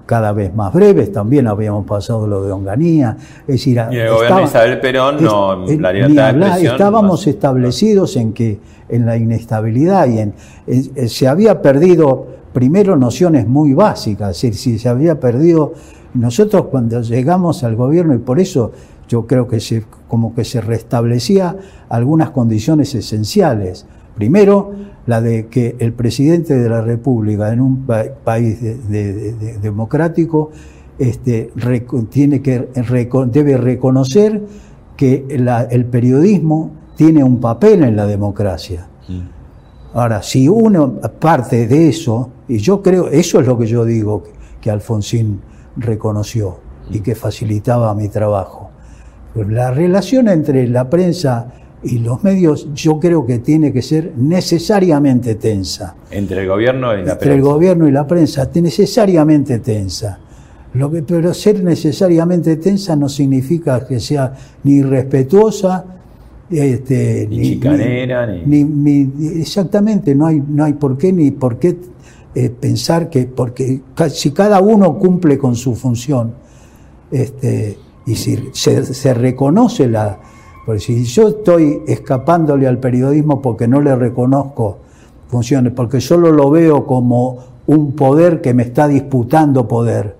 [0.05, 4.37] cada vez más breves, también habíamos pasado lo de Onganía, es decir, Y el gobierno
[4.37, 8.59] de Isabel Perón, no, es- la libertad de hablar, expresión, estábamos no- establecidos en que
[8.89, 10.33] en la inestabilidad y en,
[10.67, 15.73] en- en- se había perdido primero nociones muy básicas, es decir, si se había perdido
[16.13, 18.71] nosotros cuando llegamos al gobierno y por eso
[19.07, 21.55] yo creo que se como que se restablecía
[21.89, 23.87] algunas condiciones esenciales.
[24.15, 24.71] Primero,
[25.07, 29.33] la de que el presidente de la República en un pa- país de- de- de-
[29.33, 30.51] de- democrático
[30.99, 31.51] este,
[32.09, 34.41] tiene que reco- debe reconocer
[34.95, 38.87] que que el periodismo tiene un papel en la democracia.
[39.95, 44.23] Ahora, si uno parte de eso, y yo creo, eso es lo que yo digo
[44.61, 45.41] que Alfonsín
[45.75, 46.57] reconoció
[46.91, 48.69] y que facilitaba mi trabajo.
[49.35, 51.47] la relación entre la prensa
[51.83, 55.95] y los medios yo creo que tiene que ser necesariamente tensa.
[56.11, 57.13] Entre el gobierno y la prensa.
[57.13, 60.19] Entre el gobierno y la prensa, necesariamente tensa.
[60.73, 65.85] Lo que, pero ser necesariamente tensa no significa que sea ni respetuosa,
[66.49, 71.77] este, ni, chicanera, ni, exactamente, no hay, no hay por qué ni por qué
[72.35, 76.33] eh, pensar que, porque si cada uno cumple con su función,
[77.11, 80.19] este, y si se, reconoce la...
[80.65, 84.77] Porque si yo estoy escapándole al periodismo porque no le reconozco
[85.27, 90.15] funciones, porque solo lo veo como un poder que me está disputando poder,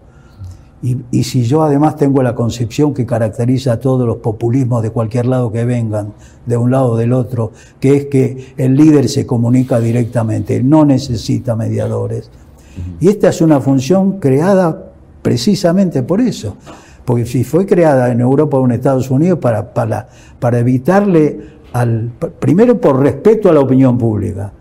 [0.84, 5.28] y, si yo además tengo la concepción que caracteriza a todos los populismos de cualquier
[5.28, 6.12] lado que vengan,
[6.46, 10.84] de un lado o del otro, que es que el líder se comunica directamente, no
[10.84, 12.30] necesita mediadores.
[13.00, 14.92] Y esta es una función creada
[15.22, 16.58] precisamente por eso.
[17.06, 20.08] Porque si fue creada en Europa o en Estados Unidos para, para,
[20.40, 21.40] para evitarle
[21.74, 22.12] al.
[22.40, 24.54] primero por respeto a la opinión pública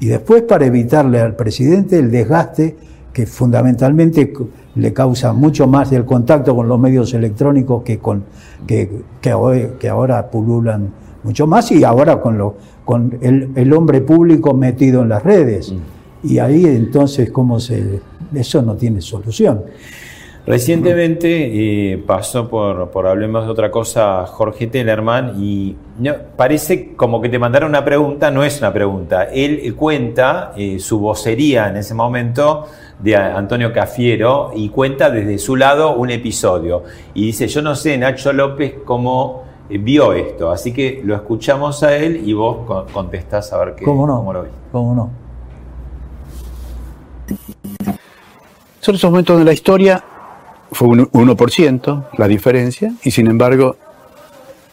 [0.00, 2.76] y después para evitarle al presidente el desgaste
[3.12, 4.32] que fundamentalmente
[4.76, 8.24] le causa mucho más el contacto con los medios electrónicos que con
[8.66, 10.90] que, que, ahora pululan
[11.24, 15.72] mucho más y ahora con lo con el, el hombre público metido en las redes.
[15.72, 16.28] Mm.
[16.28, 18.00] Y ahí entonces cómo se
[18.34, 19.62] eso no tiene solución.
[20.48, 25.76] Recientemente eh, pasó por, por Hablemos de otra cosa Jorge Tellerman y
[26.36, 29.24] parece como que te mandaron una pregunta, no es una pregunta.
[29.24, 32.66] Él cuenta eh, su vocería en ese momento
[32.98, 36.82] de Antonio Cafiero y cuenta desde su lado un episodio.
[37.12, 40.50] Y dice, yo no sé, Nacho López, cómo eh, vio esto.
[40.50, 44.16] Así que lo escuchamos a él y vos contestás a ver qué, ¿Cómo, no?
[44.16, 45.10] cómo lo ¿Cómo no?
[48.80, 50.02] Son esos momentos de la historia,
[50.72, 53.76] fue un 1% la diferencia, y sin embargo,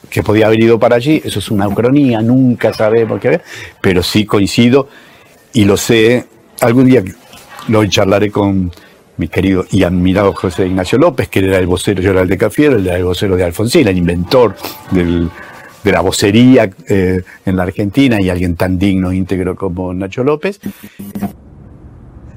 [0.10, 3.42] que podía haber ido para allí, eso es una ucronía, nunca sabemos qué,
[3.82, 4.88] pero sí coincido
[5.54, 6.26] y lo sé.
[6.62, 7.04] Algún día
[7.68, 8.72] lo charlaré con
[9.18, 12.38] mi querido y admirado José Ignacio López, que era el vocero, yo era el de
[12.38, 14.56] Cafiero, el vocero de Alfonsín, el inventor
[14.92, 20.24] de la vocería eh, en la Argentina y alguien tan digno e íntegro como Nacho
[20.24, 20.60] López.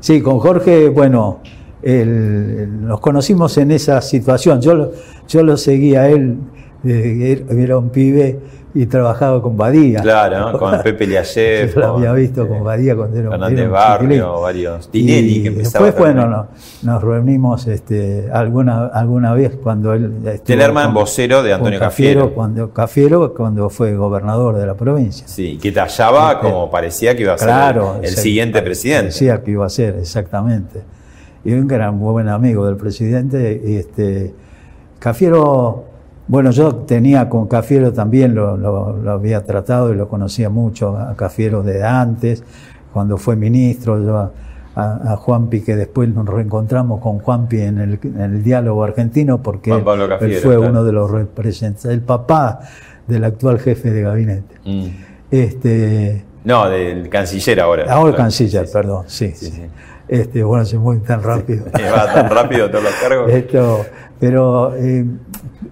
[0.01, 1.43] Sí, con Jorge, bueno,
[1.83, 4.61] nos conocimos en esa situación.
[4.61, 4.93] Yo,
[5.29, 6.39] yo lo seguía a él,
[6.85, 8.39] eh, era un pibe
[8.75, 10.01] y trabajaba con Badía.
[10.01, 11.75] Claro, con Pepe Liayev.
[11.75, 14.89] Yo lo había visto con Badía cuando era, Fernández Barrio, varios.
[14.91, 16.49] Tinelli, que empezaba Después, bueno,
[16.83, 20.41] nos reunimos este, alguna, alguna vez cuando él.
[20.45, 22.35] Tellerman, vocero de Antonio Cafiero.
[22.35, 25.27] Cuando, Cafiero, cuando fue gobernador de la provincia.
[25.27, 29.07] Sí, que tallaba este, como parecía que iba a ser el, siguiente presidente.
[29.07, 30.83] Parecía que iba a ser, exactamente.
[31.45, 33.79] Y un gran buen amigo del presidente.
[33.79, 34.35] Este,
[34.99, 35.89] Cafiero
[36.29, 41.63] bueno, yo tenía con Cafiero también, lo, había tratado y lo conocía mucho, a Cafiero
[41.63, 42.45] de antes,
[42.93, 44.31] cuando fue ministro, yo
[44.77, 49.73] a, Juanpi, que después nos reencontramos con Juanpi en el, en el diálogo argentino, porque
[49.73, 49.83] él,
[50.43, 52.61] fue uno de los representantes, el papá
[53.07, 54.55] del actual jefe de gabinete.
[54.65, 54.87] Mm.
[55.31, 57.93] Este, no, del canciller ahora.
[57.93, 59.33] Ahora el canciller, perdón, sí.
[60.09, 61.67] Este, bueno, se mueve tan rápido.
[61.67, 63.31] Va tan rápido todos los cargos.
[63.33, 63.85] Esto,
[64.19, 65.07] pero eh,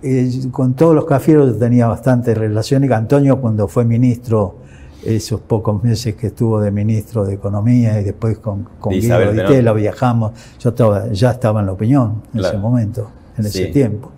[0.02, 4.56] eh, con todos los cafieros tenía bastante relación y Antonio cuando fue ministro,
[5.04, 9.72] esos pocos meses que estuvo de ministro de Economía y después con, con Guido Vitela
[9.72, 14.12] viajamos, yo estaba, ya estaba en la opinión en ese momento, en ese tiempo.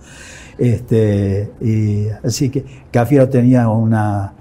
[0.57, 4.33] Este, y, así que Cafiero tenía una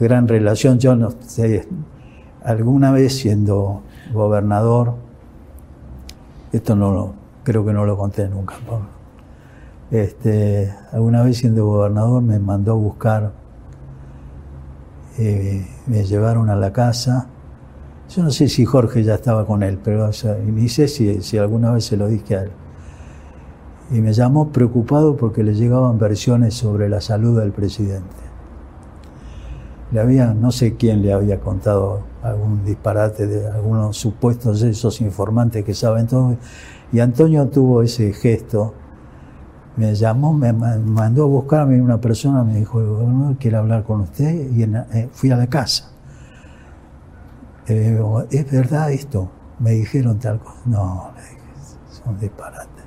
[0.00, 1.68] gran relación, yo no sé,
[2.42, 4.94] alguna vez siendo gobernador,
[6.52, 8.54] esto no lo, creo que no lo conté nunca,
[9.90, 13.32] este, alguna vez siendo gobernador me mandó a buscar,
[15.18, 17.26] eh, me llevaron a la casa.
[18.08, 20.10] Yo no sé si Jorge ya estaba con él, pero
[20.46, 22.50] ni sé si, si alguna vez se lo dije a él.
[23.92, 28.19] Y me llamó preocupado porque le llegaban versiones sobre la salud del presidente.
[29.92, 35.64] Le había, no sé quién le había contado algún disparate de algunos supuestos esos informantes
[35.64, 36.36] que saben todo.
[36.92, 38.74] Y Antonio tuvo ese gesto
[39.76, 44.50] me llamó, me mandó a buscarme una persona, me dijo, gobernador quiere hablar con usted,
[44.50, 45.90] y eh, fui a la casa.
[47.66, 49.30] ¿Es verdad esto?
[49.58, 50.60] Me dijeron tal cosa.
[50.66, 51.10] No,
[52.04, 52.84] son disparates.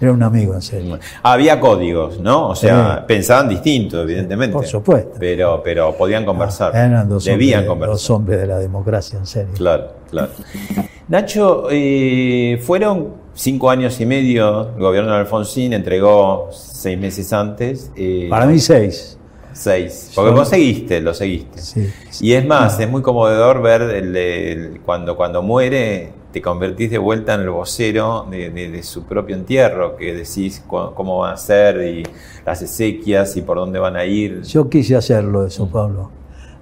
[0.00, 0.98] Era un amigo, en serio.
[1.22, 2.48] Había códigos, ¿no?
[2.48, 3.04] O sea, Sí.
[3.08, 4.52] pensaban distinto, evidentemente.
[4.52, 5.12] Por supuesto.
[5.18, 6.76] Pero, pero podían conversar.
[6.76, 7.92] Eran dos Debían hombres, conversar.
[7.94, 9.54] dos hombres de la democracia, en serio.
[9.56, 10.28] Claro, claro.
[11.08, 17.90] Nacho, eh, fueron cinco años y medio, el gobierno de Alfonsín entregó seis meses antes.
[17.96, 19.16] eh, Para mí seis.
[19.52, 20.12] Seis.
[20.14, 21.58] Porque vos seguiste, lo seguiste.
[21.62, 21.88] Sí.
[22.20, 26.98] Y es más, es muy conmovedor ver el- el- cuando, cuando muere, te convertís de
[26.98, 31.32] vuelta en el vocero de, de- de su propio entierro, que decís cu- cómo van
[31.32, 32.02] a ser y
[32.44, 34.42] las exequias y por dónde van a ir.
[34.42, 36.10] Yo quise hacerlo eso, Pablo.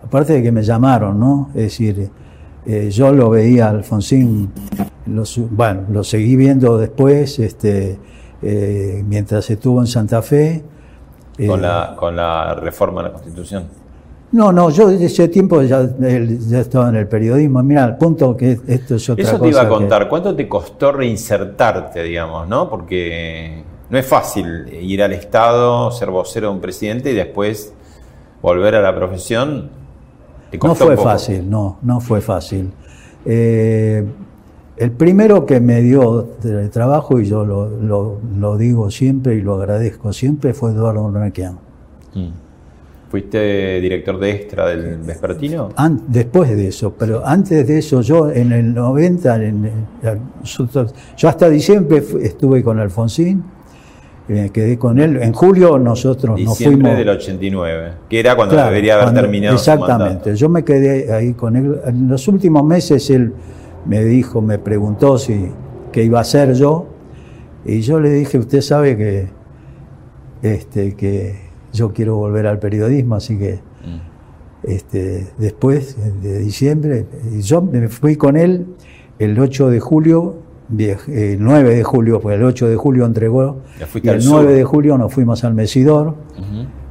[0.01, 1.49] Aparte de que me llamaron, ¿no?
[1.57, 2.09] Es decir,
[2.65, 4.53] eh, yo lo veía a Alfonsín,
[5.07, 7.99] lo, su- bueno, lo seguí viendo después, este,
[8.43, 10.63] eh, mientras estuvo en Santa Fe.
[11.37, 13.65] eh, Con la, con la reforma de la Constitución.
[14.33, 17.63] No, no, yo desde ese tiempo ya, ya estaba en el periodismo.
[17.63, 19.43] Mira, al punto que esto es otra Eso cosa.
[19.45, 20.09] te iba a que- contar.
[20.09, 22.69] ¿Cuánto te costó reinsertarte, digamos, no?
[22.69, 27.73] Porque no es fácil ir al Estado, ser vocero de un presidente y después
[28.43, 29.71] volver a la profesión.
[30.51, 31.09] Te No fue un poco.
[31.09, 32.73] fácil, no, no fue fácil.
[33.25, 34.05] Eh,
[34.77, 39.43] el primero que me dio de trabajo, y yo lo, lo- lo digo siempre y
[39.43, 41.59] lo agradezco siempre, fue Eduardo Renequian.
[42.15, 42.29] Mm.
[43.15, 45.69] ¿Fuiste director de extra del Vespertino?
[45.77, 50.93] An- después de eso, pero antes de eso, yo en el 90, en- en- nosotros-
[51.17, 53.45] yo hasta diciembre estuve con Alfonsín,
[54.27, 55.23] me quedé con él.
[55.23, 56.99] En julio nosotros nos Diciembre fuimos.
[56.99, 60.35] del 89, que era cuando Claro, debería haber cuando- terminado Exactamente.
[60.35, 61.81] Yo me quedé ahí con él.
[61.87, 63.33] En los últimos meses él
[63.87, 65.51] me dijo, me preguntó si
[65.93, 66.89] qué iba a hacer yo.
[67.65, 69.29] Y yo le dije, usted sabe que,
[70.43, 71.44] este, que
[71.75, 74.67] yo quiero volver al periodismo, así que Mm.
[74.67, 77.05] este, después de diciembre,
[77.43, 78.67] yo me fui con él
[79.19, 80.37] el 8 de julio,
[81.09, 83.59] el 9 de julio, pues el 8 de julio entregó,
[84.03, 84.43] y el sur.
[84.43, 86.15] 9 de julio nos fuimos al Mesidor,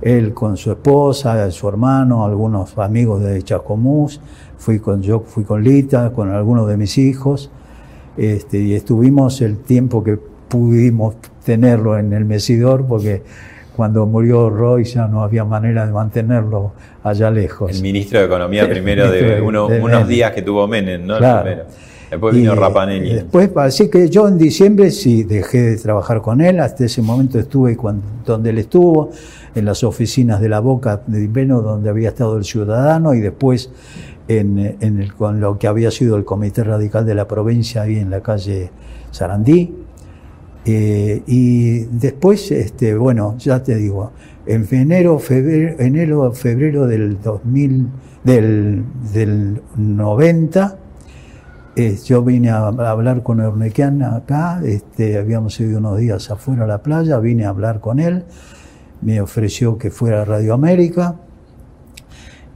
[0.01, 4.21] él con su esposa, su hermano, algunos amigos de Chascomús,
[4.57, 7.49] fui con, yo fui con Lita, con algunos de mis hijos,
[8.17, 10.17] este, y estuvimos el tiempo que
[10.47, 13.23] pudimos tenerlo en el Mesidor, porque
[13.75, 17.71] cuando murió Roy ya no había manera de mantenerlo allá lejos.
[17.71, 21.17] El ministro de Economía primero de, uno- de unos días que tuvo Menem, ¿no?
[21.17, 21.63] Claro.
[22.11, 23.13] Después vino Y, Rapanelli.
[23.15, 26.59] Después, así que yo en diciembre sí dejé de trabajar con él.
[26.59, 29.09] Hasta ese momento estuve cuando, donde él estuvo,
[29.55, 33.71] en las oficinas de la Boca de Inveno, donde había estado el Ciudadano, y después
[34.27, 37.97] en, en el, con lo que había sido el Comité Radical de la provincia, ahí
[37.97, 38.69] en la calle
[39.09, 39.73] Sarandí.
[40.65, 44.11] Eh, y después, este, bueno, ya te digo,
[44.45, 47.87] en enero, febrero, enero, febrero del 2000,
[48.23, 48.83] del,
[49.13, 50.77] del 90,
[51.75, 56.63] eh, yo vine a, a hablar con Eurnequian acá, este, habíamos ido unos días afuera
[56.63, 58.23] a la playa, vine a hablar con él,
[59.01, 61.15] me ofreció que fuera a Radio América.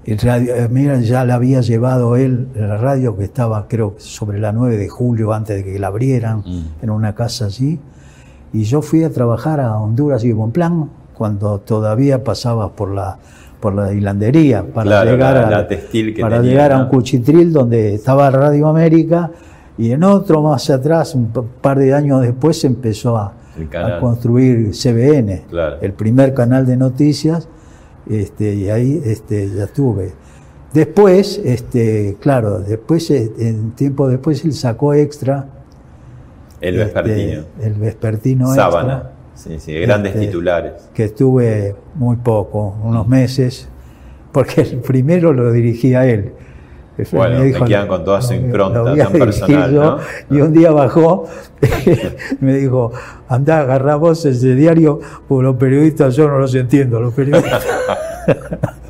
[0.05, 4.39] El radio, eh, mira, ya la había llevado él, la radio que estaba creo sobre
[4.39, 6.65] la 9 de julio, antes de que la abrieran, Mm.
[6.83, 7.77] en una casa allí.
[8.53, 13.17] Y yo fui a trabajar a Honduras y Bonplan cuando todavía pasaba por la,
[13.59, 16.79] por la hilandería para Claro, llegar, la- a, la textil que para tenía, llegar a
[16.83, 19.31] un cuchitril donde estaba Radio América
[19.77, 21.27] y en otro más atrás, un
[21.61, 23.67] par de años después, se empezó a, El
[23.99, 25.77] construir CBN, Claro.
[25.81, 27.47] el primer canal de noticias,
[28.09, 30.13] este, y ahí este, ya estuve.
[30.73, 35.45] Después, este, claro, después, eh, en tiempo después, él sacó extra.
[36.61, 37.41] El este, vespertino.
[37.61, 38.93] el vespertino Sábana.
[38.93, 40.73] extra Sí, sí, grandes Este, titulares.
[40.95, 43.69] que estuve muy poco, unos meses,
[44.31, 46.33] porque el primero lo dirigía él.
[47.11, 49.83] Bueno, me quedan con toda su "No, impronta tan personal, yo".
[49.83, 50.35] ¿no?
[50.35, 51.25] Y un día bajó,
[52.39, 52.91] me dijo,
[53.29, 57.63] anda, agarrá vos ese diario, porque los periodistas yo no los entiendo, los periodistas.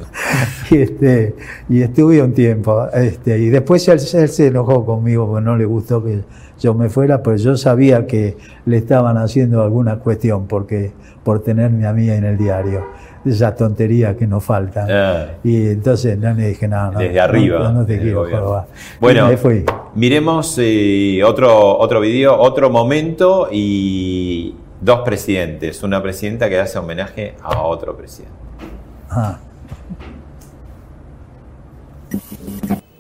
[0.72, 1.36] y, este,
[1.70, 2.88] y estuve un tiempo.
[2.94, 6.22] Este, y después él, él se enojó conmigo porque no le gustó que
[6.60, 10.92] yo me fuera, pero yo sabía que le estaban haciendo alguna cuestión porque,
[11.24, 12.86] por tenerme a mí en el diario.
[13.26, 14.88] Esa tontería que nos falta.
[14.90, 15.26] Ah.
[15.44, 16.98] Y entonces no le dije nada.
[16.98, 18.68] Desde arriba, No, no te quiero jorobar.
[19.02, 19.66] Bueno, me fui.
[19.96, 25.84] miremos eh, otro, otro video, otro momento y dos presidentes.
[25.84, 28.34] Una presidenta que hace homenaje a otro presidente.
[29.10, 29.40] Ah.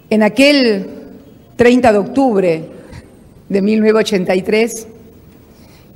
[0.09, 0.87] En aquel
[1.55, 2.69] 30 de octubre
[3.49, 4.87] de 1983,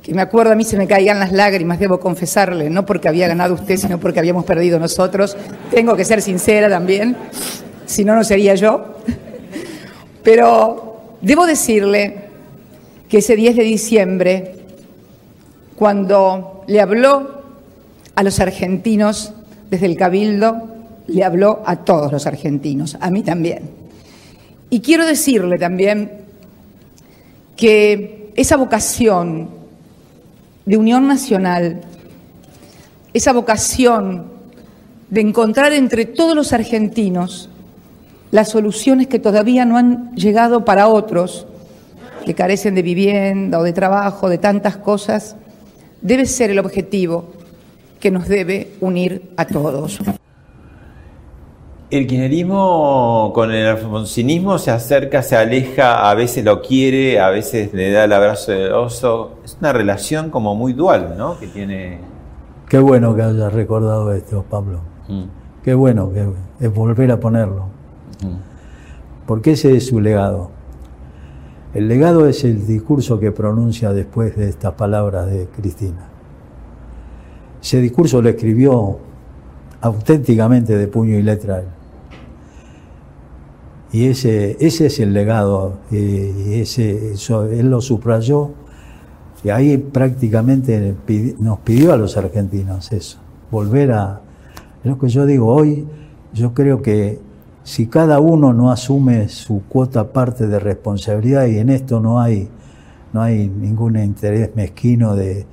[0.02, 3.28] que me acuerdo a mí se me caían las lágrimas, debo confesarle, no porque había
[3.28, 5.36] ganado usted, sino porque habíamos perdido nosotros.
[5.70, 7.16] Tengo que ser sincera también,
[7.86, 8.96] si no, no sería yo.
[10.24, 12.24] Pero debo decirle
[13.08, 14.54] que ese 10 de diciembre,
[15.76, 17.42] cuando le habló
[18.14, 19.32] a los argentinos
[19.70, 20.71] desde el Cabildo,
[21.06, 23.70] le habló a todos los argentinos, a mí también.
[24.70, 26.10] Y quiero decirle también
[27.56, 29.50] que esa vocación
[30.64, 31.82] de unión nacional,
[33.12, 34.26] esa vocación
[35.10, 37.50] de encontrar entre todos los argentinos
[38.30, 41.46] las soluciones que todavía no han llegado para otros,
[42.24, 45.36] que carecen de vivienda o de trabajo, de tantas cosas,
[46.00, 47.26] debe ser el objetivo
[48.00, 50.00] que nos debe unir a todos.
[51.92, 57.74] El kirchnerismo con el alfonsinismo se acerca, se aleja, a veces lo quiere, a veces
[57.74, 59.32] le da el abrazo del oso.
[59.44, 61.38] Es una relación como muy dual, ¿no?
[61.38, 61.98] Que tiene.
[62.66, 64.80] Qué bueno que hayas recordado esto, Pablo.
[65.06, 65.24] Mm.
[65.62, 66.26] Qué bueno que
[66.64, 67.66] es volver a ponerlo.
[68.22, 69.26] Mm.
[69.26, 70.50] Porque ese es su legado.
[71.74, 76.08] El legado es el discurso que pronuncia después de estas palabras de Cristina.
[77.60, 78.98] Ese discurso lo escribió
[79.82, 81.66] auténticamente de puño y letra él.
[83.92, 88.50] Y ese, ese es el legado, eh, y ese, eso, él lo subrayó,
[89.44, 90.94] y ahí prácticamente
[91.38, 93.18] nos pidió a los argentinos eso,
[93.50, 94.20] volver a...
[94.84, 95.86] Lo que yo digo hoy,
[96.32, 97.20] yo creo que
[97.64, 102.48] si cada uno no asume su cuota parte de responsabilidad, y en esto no hay,
[103.12, 105.44] no hay ningún interés mezquino de,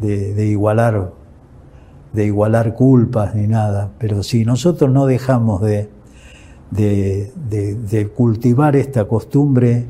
[0.00, 1.12] de- de igualar
[2.12, 5.88] de igualar culpas ni nada, pero si nosotros no dejamos de,
[6.70, 9.86] de, de- de cultivar esta costumbre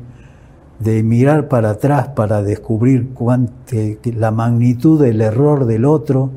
[0.79, 6.31] de mirar para atrás para descubrir cuánte- que la magnitud del error del otro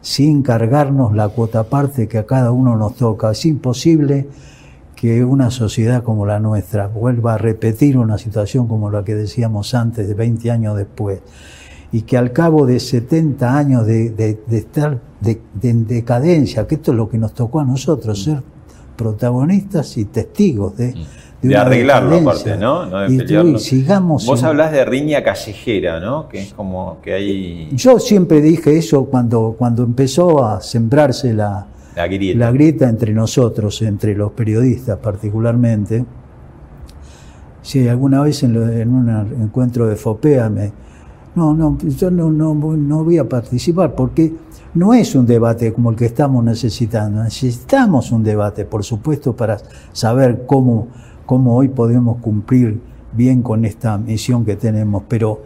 [0.00, 3.32] sin cargarnos la cuota parte que a cada uno nos toca.
[3.32, 4.28] Es imposible
[4.94, 9.74] que una sociedad como la nuestra vuelva a repetir una situación como la que decíamos
[9.74, 11.20] antes, de 20 años después,
[11.92, 16.66] y que al cabo de 70 años de, de- de estar de, de- en decadencia,
[16.66, 18.42] que esto es lo que nos tocó a nosotros, ser
[19.04, 20.92] protagonistas y testigos de,
[21.42, 22.84] De una arreglarlo, aparte, ¿no?
[22.84, 23.56] No de y, pelearlo.
[23.56, 24.26] y sigamos.
[24.26, 26.28] Vos en- hablás de riña callejera, ¿no?
[26.28, 31.66] Que es como que hay Yo siempre dije eso cuando, cuando empezó a sembrarse la,
[31.96, 32.38] la grieta.
[32.38, 36.04] la grieta entre nosotros, entre los periodistas particularmente.
[37.62, 39.08] Si alguna vez en, lo- en un
[39.42, 40.72] encuentro de FOPEA me...
[41.36, 44.32] No, no, yo no, no, no voy a participar porque
[44.74, 47.22] no es un debate como el que estamos necesitando.
[47.22, 49.58] Necesitamos un debate, por supuesto, para
[49.92, 50.88] saber cómo,
[51.26, 52.80] cómo hoy podemos cumplir
[53.12, 55.42] bien con esta misión que tenemos, pero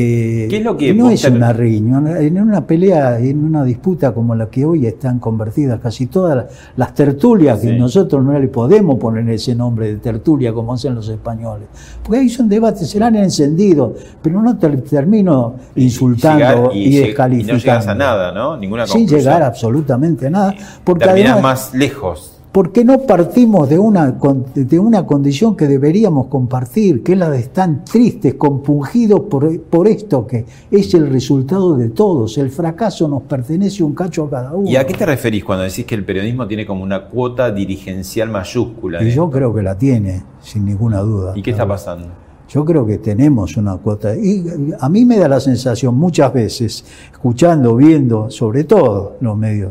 [0.00, 3.64] eh, ¿Qué es lo que no es ter- una riña, en una pelea, en una
[3.64, 6.46] disputa como la que hoy están convertidas casi todas
[6.76, 11.08] las, tertulias, que nosotros no le podemos poner ese nombre de tertulia como hacen los
[11.08, 11.68] españoles,
[12.02, 13.92] porque ahí son debates, serán encendidos,
[14.22, 17.52] pero no ter- termino insultando y, lleg- y descalificando.
[17.54, 18.56] no llegas a nada, ¿no?
[18.56, 22.39] Ninguna Sin llegar absolutamente a nada, porque además, más lejos.
[22.52, 24.10] Porque no partimos de una,
[24.54, 29.86] de una condición que deberíamos compartir, que es la de estar tristes, compungidos por, por
[29.86, 32.38] esto que es el resultado de todos.
[32.38, 34.68] El fracaso nos pertenece un cacho a cada uno.
[34.68, 38.30] ¿Y a qué te referís cuando decís que el periodismo tiene como una cuota dirigencial
[38.30, 39.02] mayúscula?
[39.02, 41.32] Y yo creo que la tiene, sin ninguna duda.
[41.36, 42.08] ¿Y qué está pasando?
[42.48, 44.16] Yo creo que tenemos una cuota.
[44.16, 44.44] Y
[44.80, 49.70] a mí me da la sensación muchas veces, escuchando, viendo, sobre todo los medios,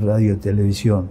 [0.00, 1.10] radio y televisión,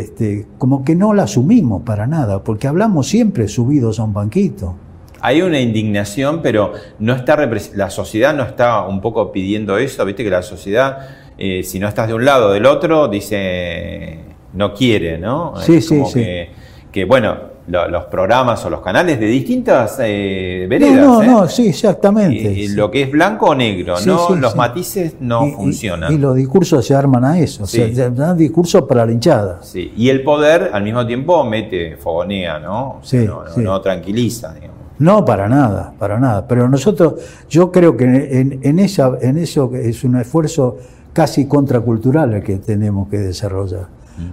[0.00, 4.74] este, como que no la asumimos para nada, porque hablamos siempre subidos a un banquito.
[5.20, 7.36] Hay una indignación, pero no está
[7.74, 10.04] la sociedad no está un poco pidiendo eso.
[10.04, 10.98] Viste que la sociedad,
[11.38, 15.54] eh, si no estás de un lado o del otro, dice no quiere, ¿no?
[15.60, 16.20] Sí, Es sí, como sí.
[16.20, 16.50] Que,
[16.90, 17.36] que, bueno,
[17.72, 20.96] lo- los programas o los canales de distintas eh, veredas.
[21.04, 21.26] no, no, ¿eh?
[21.26, 22.52] no, sí, exactamente.
[22.52, 26.12] Y- lo que es blanco o negro, Sí, no los matices no Y- funcionan.
[26.12, 29.58] Y, los discursos se arman a eso, o sea, se dan discursos para la hinchada.
[29.62, 32.98] Sí, Y el poder al mismo tiempo mete, fogonea, ¿no?
[33.00, 33.60] O sea, no, no- sí.
[33.60, 34.76] no tranquiliza, digamos.
[34.98, 36.46] No, para nada, para nada.
[36.46, 37.14] Pero nosotros,
[37.48, 40.76] yo creo que en, en esa, en eso es un esfuerzo
[41.12, 43.86] casi contracultural el que tenemos que desarrollar,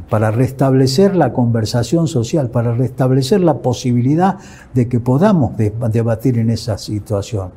[0.09, 4.37] para restablecer la conversación social, para restablecer la posibilidad
[4.73, 7.51] de que podamos de- debatir en esa situación.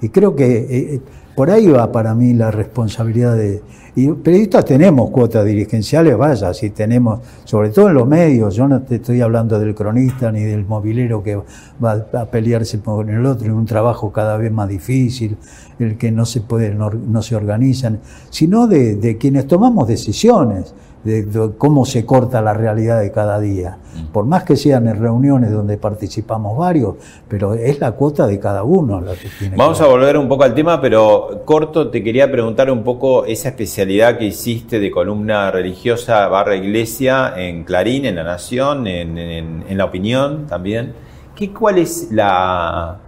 [0.00, 1.00] Y creo que eh,
[1.34, 3.62] por ahí va para mí la responsabilidad de...
[3.96, 8.82] Y periodistas tenemos cuotas dirigenciales, vaya, si tenemos, sobre todo en los medios, yo no
[8.82, 11.40] te estoy hablando del cronista ni del movilero que
[11.82, 15.36] va a pelearse con el otro en un trabajo cada vez más difícil,
[15.78, 18.00] el que no se puede, no, no se organizan,
[18.30, 23.78] sino de, de quienes tomamos decisiones de, cómo se corta la realidad de cada día.
[23.94, 24.06] Mm.
[24.06, 26.96] Por más que sean en reuniones donde participamos varios,
[27.28, 29.56] pero es la cuota de cada uno la que tiene.
[29.56, 33.50] Vamos a volver un poco al tema, pero corto, te quería preguntar un poco esa
[33.50, 39.84] especialidad que hiciste de columna religiosa barra iglesia en Clarín, en La Nación, en, La
[39.84, 40.94] Opinión también.
[41.34, 43.00] ¿Qué, ¿Cuál es la...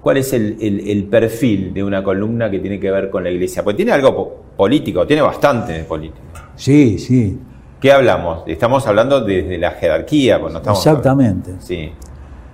[0.00, 3.64] ¿Cuál es el, el perfil de una columna que tiene que ver con la iglesia?
[3.64, 6.33] Pues tiene algo político, tiene bastante de político.
[6.56, 7.38] Sí, sí.
[7.80, 8.44] ¿Qué hablamos?
[8.46, 10.40] Estamos hablando desde la jerarquía.
[10.40, 11.54] Pues no estamos Exactamente.
[11.58, 11.92] Sí.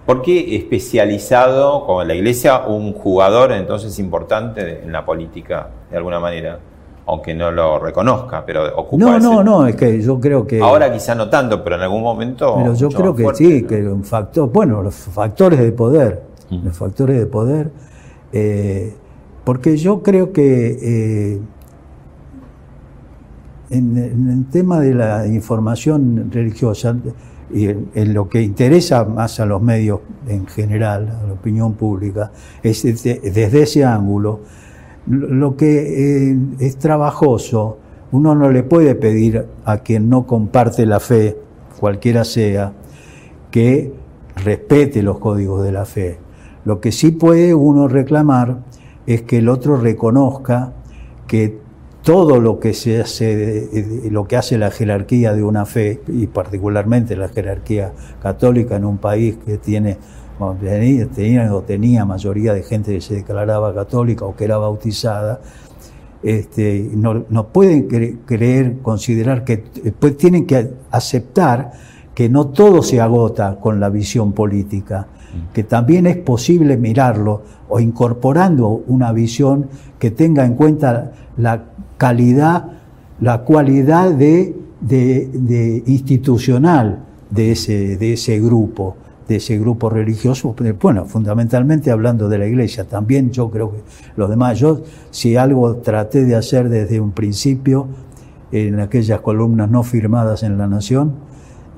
[0.05, 6.19] ¿Por qué especializado con la iglesia un jugador entonces importante en la política, de alguna
[6.19, 6.59] manera?
[7.07, 9.05] Aunque no lo reconozca, pero ocupa.
[9.05, 10.61] No, no, no, es que yo creo que.
[10.61, 12.55] Ahora quizá no tanto, pero en algún momento.
[12.57, 14.51] Pero yo creo que sí, que un factor.
[14.51, 16.23] Bueno, los factores de poder.
[16.51, 17.71] Los factores de poder.
[18.33, 18.95] Eh,
[19.45, 20.79] porque yo creo que.
[21.35, 21.41] Eh,
[23.71, 23.97] en,
[24.29, 26.97] el tema de la información religiosa,
[27.53, 32.31] y en, lo que interesa más a los medios en general, a la opinión pública,
[32.63, 34.41] es desde, ese ángulo,
[35.07, 37.79] lo que eh, es trabajoso,
[38.13, 41.37] uno no le puede pedir a quien no comparte la fe,
[41.79, 42.73] cualquiera sea,
[43.51, 43.93] que
[44.37, 46.19] respete los códigos de la fe.
[46.65, 48.59] Lo que sí puede uno reclamar
[49.07, 50.73] es que el otro reconozca
[51.27, 51.60] que
[52.03, 57.17] todo lo que se hace, lo que hace la jerarquía de una fe, y particularmente
[57.17, 57.93] la jerarquía
[58.23, 59.99] católica en un país que tiene,
[61.15, 65.41] tenía o tenía mayoría de gente que se declaraba católica o que era bautizada,
[66.23, 67.89] este, no, no, pueden
[68.27, 69.65] creer, considerar que
[69.99, 71.73] pues tienen que aceptar
[72.15, 75.07] que no todo se agota con la visión política,
[75.55, 81.63] que también es posible mirarlo o incorporando una visión que tenga en cuenta la
[82.01, 82.65] calidad,
[83.21, 88.97] la cualidad de, de, institucional de ese, de ese grupo,
[89.29, 93.83] de ese grupo religioso, bueno, fundamentalmente hablando de la iglesia, también yo creo que
[94.17, 94.81] los demás, yo
[95.11, 97.87] si algo traté de hacer desde un principio,
[98.51, 101.13] en aquellas columnas no firmadas en La Nación,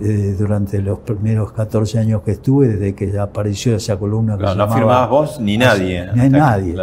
[0.04, 4.56] eh, durante los primeros 14 años que estuve, desde que apareció esa columna que se
[4.56, 6.08] no firmabas vos ni nadie.
[6.12, 6.74] Ni nadie.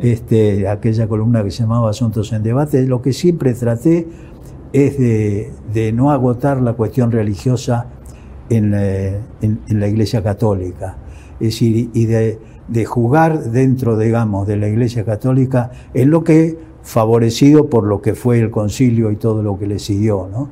[0.00, 4.08] Este, aquella columna que se llamaba Asuntos en Debate, lo que siempre traté
[4.72, 7.86] es de, no agotar la cuestión religiosa
[8.48, 10.96] en, la Iglesia Católica.
[11.40, 17.68] Es decir, y de, jugar dentro, digamos, de la Iglesia Católica en lo que favorecido
[17.68, 20.48] por lo que fue el concilio y todo lo que le siguió, ¿no?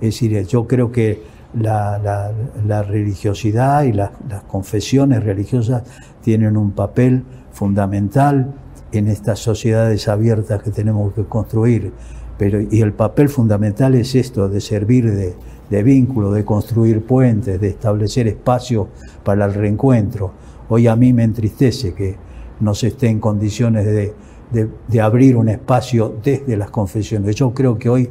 [0.00, 4.10] Es decir, yo creo que la, religiosidad y las
[4.48, 5.82] confesiones religiosas
[6.22, 8.54] tienen un papel fundamental
[8.92, 11.92] en estas sociedades abiertas que tenemos que construir.
[12.38, 15.34] Pero, y el papel fundamental es esto, de servir
[15.70, 18.88] de, vínculo, de construir puentes, de establecer espacios
[19.24, 20.32] para el reencuentro.
[20.68, 22.16] Hoy a mí me entristece que
[22.60, 27.34] no se esté en condiciones de, abrir un espacio desde las confesiones.
[27.36, 28.10] Yo creo que hoy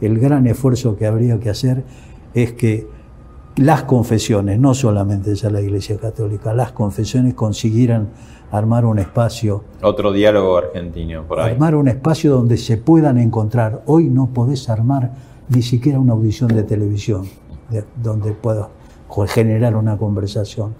[0.00, 1.84] el gran esfuerzo que habría que hacer
[2.34, 2.86] es que
[3.56, 8.08] las confesiones, no solamente ya la Iglesia Católica, las confesiones consiguieran
[8.50, 9.64] armar un espacio.
[9.82, 11.52] Otro diálogo argentino, por ahí.
[11.52, 13.82] Armar un espacio donde se puedan encontrar.
[13.86, 15.12] Hoy no podés armar
[15.48, 17.26] ni siquiera una audición de televisión
[18.02, 18.68] donde pueda
[19.28, 20.74] generar una conversación.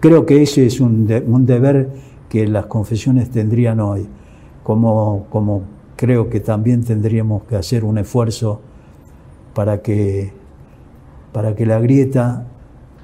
[0.00, 1.88] Creo que ese es un, un deber
[2.28, 4.08] que las confesiones tendrían hoy,
[4.62, 5.62] como, como
[5.96, 8.60] creo que también tendríamos que hacer un esfuerzo
[9.52, 10.32] para que
[11.32, 12.46] para que la grieta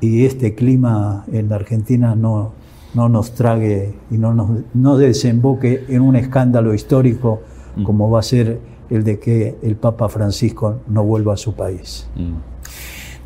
[0.01, 2.53] y este clima en la Argentina no,
[2.95, 7.41] no nos trague y no, nos, no desemboque en un escándalo histórico
[7.77, 7.83] mm.
[7.85, 8.59] como va a ser
[8.91, 12.09] el de que el Papa Francisco no vuelva a su país.
[12.17, 12.56] Mm.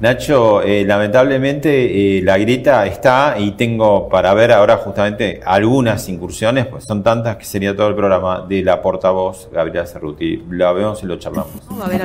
[0.01, 6.67] Nacho, eh, lamentablemente eh, la grieta está y tengo para ver ahora justamente algunas incursiones,
[6.67, 10.43] pues son tantas que sería todo el programa de la portavoz Gabriela Cerruti.
[10.51, 11.53] La vemos y lo charlamos.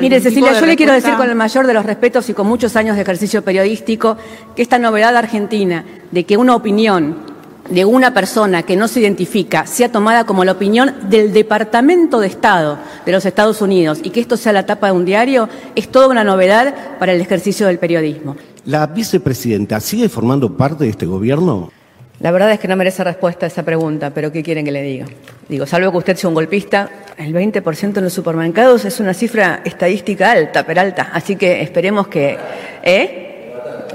[0.01, 2.75] Mire, Cecilia, yo le quiero decir con el mayor de los respetos y con muchos
[2.75, 4.17] años de ejercicio periodístico
[4.57, 7.34] que esta novedad argentina de que una opinión
[7.69, 12.27] de una persona que no se identifica sea tomada como la opinión del Departamento de
[12.27, 15.89] Estado de los Estados Unidos y que esto sea la tapa de un diario es
[15.89, 18.35] toda una novedad para el ejercicio del periodismo.
[18.65, 21.71] ¿La vicepresidenta sigue formando parte de este gobierno?
[22.19, 24.81] La verdad es que no merece respuesta a esa pregunta, pero ¿qué quieren que le
[24.81, 25.05] diga?
[25.49, 29.61] Digo, salvo que usted sea un golpista, el 20% en los supermercados es una cifra
[29.65, 31.09] estadística alta, pero alta.
[31.13, 32.37] Así que esperemos que...
[32.83, 33.24] ¿Eh?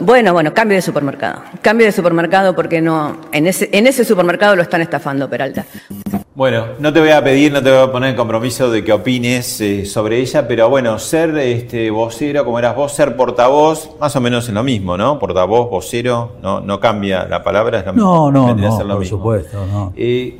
[0.00, 1.42] Bueno, bueno, cambio de supermercado.
[1.62, 5.66] Cambio de supermercado porque no, en ese, en ese supermercado lo están estafando, Peralta.
[6.34, 8.92] Bueno, no te voy a pedir, no te voy a poner en compromiso de que
[8.92, 14.14] opines eh, sobre ella, pero bueno, ser este, vocero, como eras vos, ser portavoz, más
[14.16, 15.18] o menos es lo mismo, ¿no?
[15.18, 18.30] Portavoz, vocero, no, no cambia la palabra, es lo No, mismo.
[18.30, 19.18] no, no, ser lo por mismo.
[19.18, 19.92] supuesto, no.
[19.96, 20.38] Eh,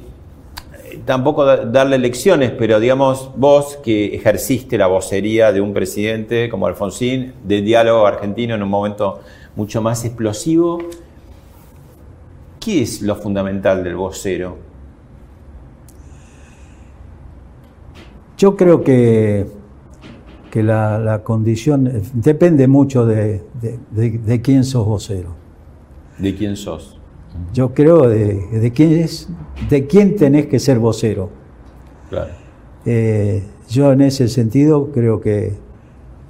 [1.05, 6.67] tampoco da- darle lecciones, pero digamos, vos que ejerciste la vocería de un presidente como
[6.67, 9.21] Alfonsín, de diálogo argentino en un momento
[9.57, 10.79] mucho más explosivo,
[12.61, 14.57] ¿qué es lo fundamental del vocero?
[18.39, 19.47] Yo creo que,
[20.51, 25.35] que la, la condición eh, depende mucho de, de- de- de quién sos vocero.
[26.19, 26.99] ¿De quién sos?
[27.53, 29.29] Yo creo de, de quién es,
[29.69, 31.31] de quién tenés que ser vocero.
[32.09, 32.33] Claro.
[32.87, 35.53] Eh, yo en ese sentido creo que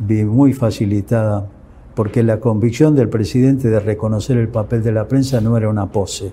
[0.01, 1.49] vi muy facilitada,
[1.95, 5.87] porque la convicción del presidente de reconocer el papel de la prensa no era una
[5.87, 6.33] pose.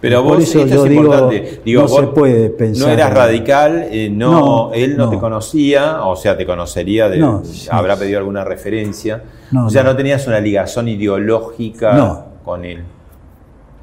[0.00, 3.12] Pero Por vos, eso esto yo es digo, no vos se puede pensar No eras
[3.12, 5.10] radical, eh, no, No, él no, no.
[5.10, 7.68] te conocía, o sea, te conocería, de, No, sí.
[7.70, 9.24] habrá pedido alguna referencia.
[9.56, 9.90] O sea, no.
[9.90, 9.96] no.
[9.96, 12.84] tenías una ligación ideológica con él.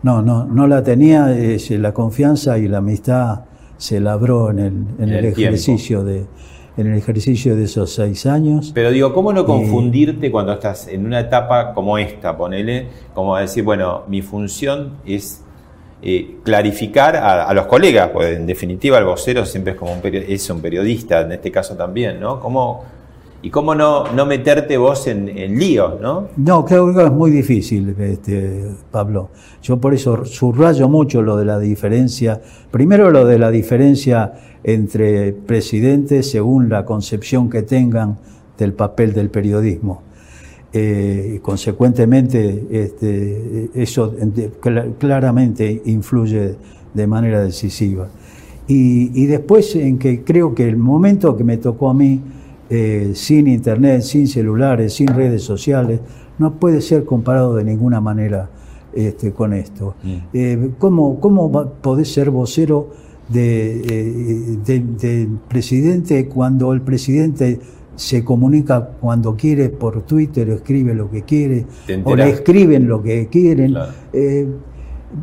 [0.04, 3.42] No, no, no la tenía, eh, la confianza y la amistad
[3.78, 5.56] se labró en el, en En el el tiempo.
[5.56, 6.26] ejercicio de
[6.78, 8.71] en el ejercicio de esos seis años.
[8.73, 13.63] Pero digo, ¿cómo no confundirte cuando estás en una etapa como esta, ponele, como decir,
[13.63, 15.41] bueno, mi función es
[16.01, 20.01] eh, clarificar a, a los colegas, pues en definitiva el vocero siempre es como un,
[20.03, 22.39] es un periodista, en este caso también, ¿no?
[22.39, 22.84] ¿Cómo,
[23.45, 26.30] ¿Y cómo no, no meterte vos en, en líos, no?
[26.36, 29.30] No, creo que es muy difícil, este, Pablo.
[29.61, 32.41] Yo por eso subrayo mucho lo de la diferencia.
[32.71, 34.34] Primero lo de la diferencia
[34.68, 38.18] entre presidentes según la concepción que tengan
[38.57, 40.01] del papel del periodismo.
[40.74, 44.13] Eh, consecuentemente, este, eso
[44.97, 46.55] claramente influye
[46.93, 48.07] de manera decisiva.
[48.68, 52.20] Y, y después en que creo que el momento que me tocó a mí,
[52.68, 55.99] eh, sin internet, sin celulares, sin redes sociales,
[56.39, 58.49] no puede ser comparado de ninguna manera
[58.95, 59.93] este, con esto.
[60.34, 67.59] Eh, ¿cómo, ¿Cómo podés ser vocero de, eh, de- del presidente cuando el presidente
[67.95, 71.65] se comunica cuando quiere por Twitter, escribe lo que quiere,
[72.03, 73.71] o le escriben lo que quieren?
[73.71, 73.91] Claro.
[74.13, 74.47] Eh,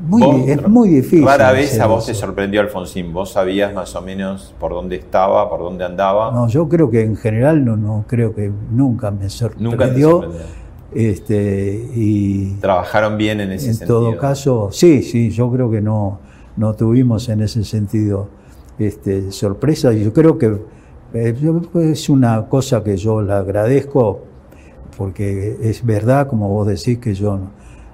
[0.09, 1.24] muy, Vos, es muy difícil.
[1.26, 2.22] Rara vez a vos te eso.
[2.22, 3.12] sorprendió Alfonsín.
[3.12, 6.32] Vos sabías más o menos por dónde estaba, por dónde andaba.
[6.32, 9.70] No, yo creo que en general no, no creo que nunca me sorprendió.
[9.70, 10.40] Nunca te sorprendió.
[10.94, 14.00] Este, y Trabajaron bien en ese en sentido.
[14.00, 16.20] todo caso, sí, sí, yo creo que no,
[16.57, 18.28] no tuvimos en ese sentido
[18.78, 19.92] este, sorpresa.
[19.92, 20.59] Yo creo que
[21.14, 21.34] eh,
[21.74, 24.20] es una cosa que yo le agradezco,
[24.96, 27.38] porque es verdad, como vos decís, que yo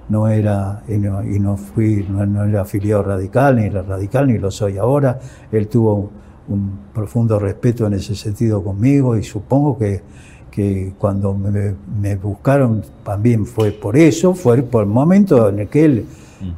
[0.09, 4.27] no era y no, y no fui, no, no era afiliado radical, ni era radical,
[4.27, 5.19] ni lo soy ahora.
[5.51, 6.09] Él tuvo
[6.47, 10.01] un profundo respeto en ese sentido conmigo y supongo que,
[10.49, 15.67] que cuando me, me buscaron también fue por eso, fue por el momento en el
[15.67, 16.05] que él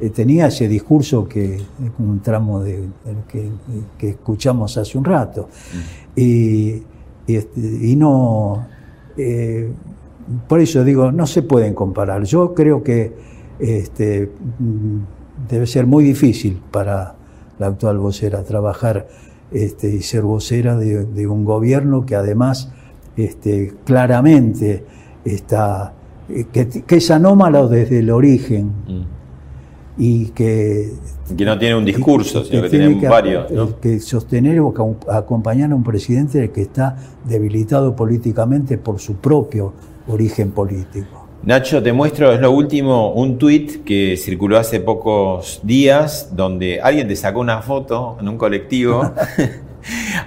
[0.00, 1.60] eh, tenía ese discurso que
[1.98, 2.88] un tramo de,
[3.28, 3.50] que,
[3.98, 5.48] que escuchamos hace un rato.
[6.14, 6.82] Y,
[7.26, 8.66] y, este, y no,
[9.16, 9.72] eh,
[10.48, 12.24] por eso digo, no se pueden comparar.
[12.24, 13.12] Yo creo que
[13.58, 14.98] este, mm,
[15.48, 17.16] debe ser muy difícil para
[17.58, 19.08] la actual vocera trabajar
[19.50, 22.72] este, y ser vocera de, de un gobierno que además
[23.16, 24.84] este, claramente
[25.24, 25.92] está,
[26.28, 29.21] eh, que, que es anómalo desde el origen Mm.
[29.98, 30.92] Y que
[31.36, 33.78] Que no tiene un discurso, sino que tiene que, varios, ¿no?
[33.78, 39.72] que sostener o que acompañar a un presidente que está debilitado políticamente por su propio
[40.08, 41.22] origen político.
[41.44, 47.08] Nacho, te muestro, es lo último, un tuit que circuló hace pocos días donde alguien
[47.08, 49.12] te sacó una foto en un colectivo.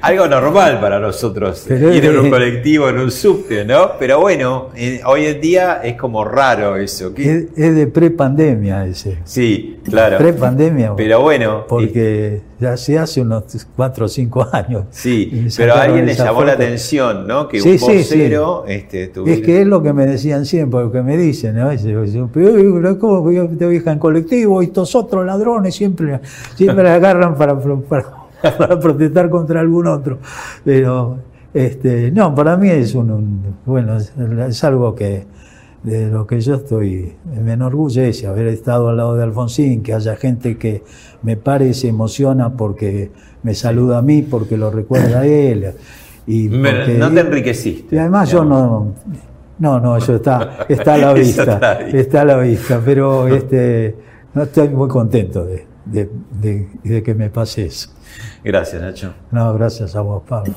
[0.02, 3.92] Algo normal para nosotros, ir en un colectivo, en un subte, ¿no?
[4.00, 7.12] Pero bueno, eh, hoy en día es como raro eso.
[7.18, 9.18] Es, es de prepandemia ese.
[9.24, 10.18] Sí, claro.
[10.18, 10.94] Prepandemia.
[10.96, 14.86] Pero bueno, eh, Porque ya se hace unos cuatro o cinco años.
[14.92, 17.48] sí, pero a alguien le llamó la atención, ¿no?
[17.48, 18.16] Que Sí, un sí, sí.
[18.18, 21.56] vocero este, tuviera- Es que es lo que me decían siempre, lo que me dicen.
[21.56, 21.70] ¿no?
[21.70, 26.20] Dice, yo, pero, ¿Cómo yo te viaja en colectivo y estos otros ladrones siempre,
[26.56, 28.25] siempre la agarran para, para,
[28.58, 30.20] para protestar contra algún otro?
[30.64, 31.18] Pero,
[31.54, 35.26] este, no, para mí es un, un- bueno, es, algo que,
[35.84, 40.16] de lo que yo estoy, me enorgullece haber estado al lado de Alfonsín, que haya
[40.16, 40.84] gente que
[41.22, 43.12] me pare se emociona porque
[43.44, 45.74] me saluda a mí, porque lo recuerda a él.
[46.28, 47.96] Y porque, no te enriqueciste.
[47.96, 48.94] Y además yo no,
[49.60, 53.96] no, no, eso está, está a la vista, está, a la vista, pero este,
[54.34, 56.10] no estoy muy contento de, de,
[56.46, 57.90] de que me pase eso.
[58.44, 59.14] Gracias, Nacho.
[59.32, 60.54] No, gracias a vos, Pablo.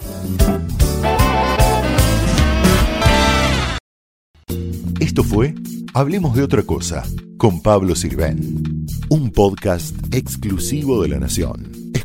[5.01, 5.55] Esto fue
[5.95, 7.03] Hablemos de otra cosa
[7.39, 11.78] con Pablo Sirven, un podcast exclusivo de La Nación.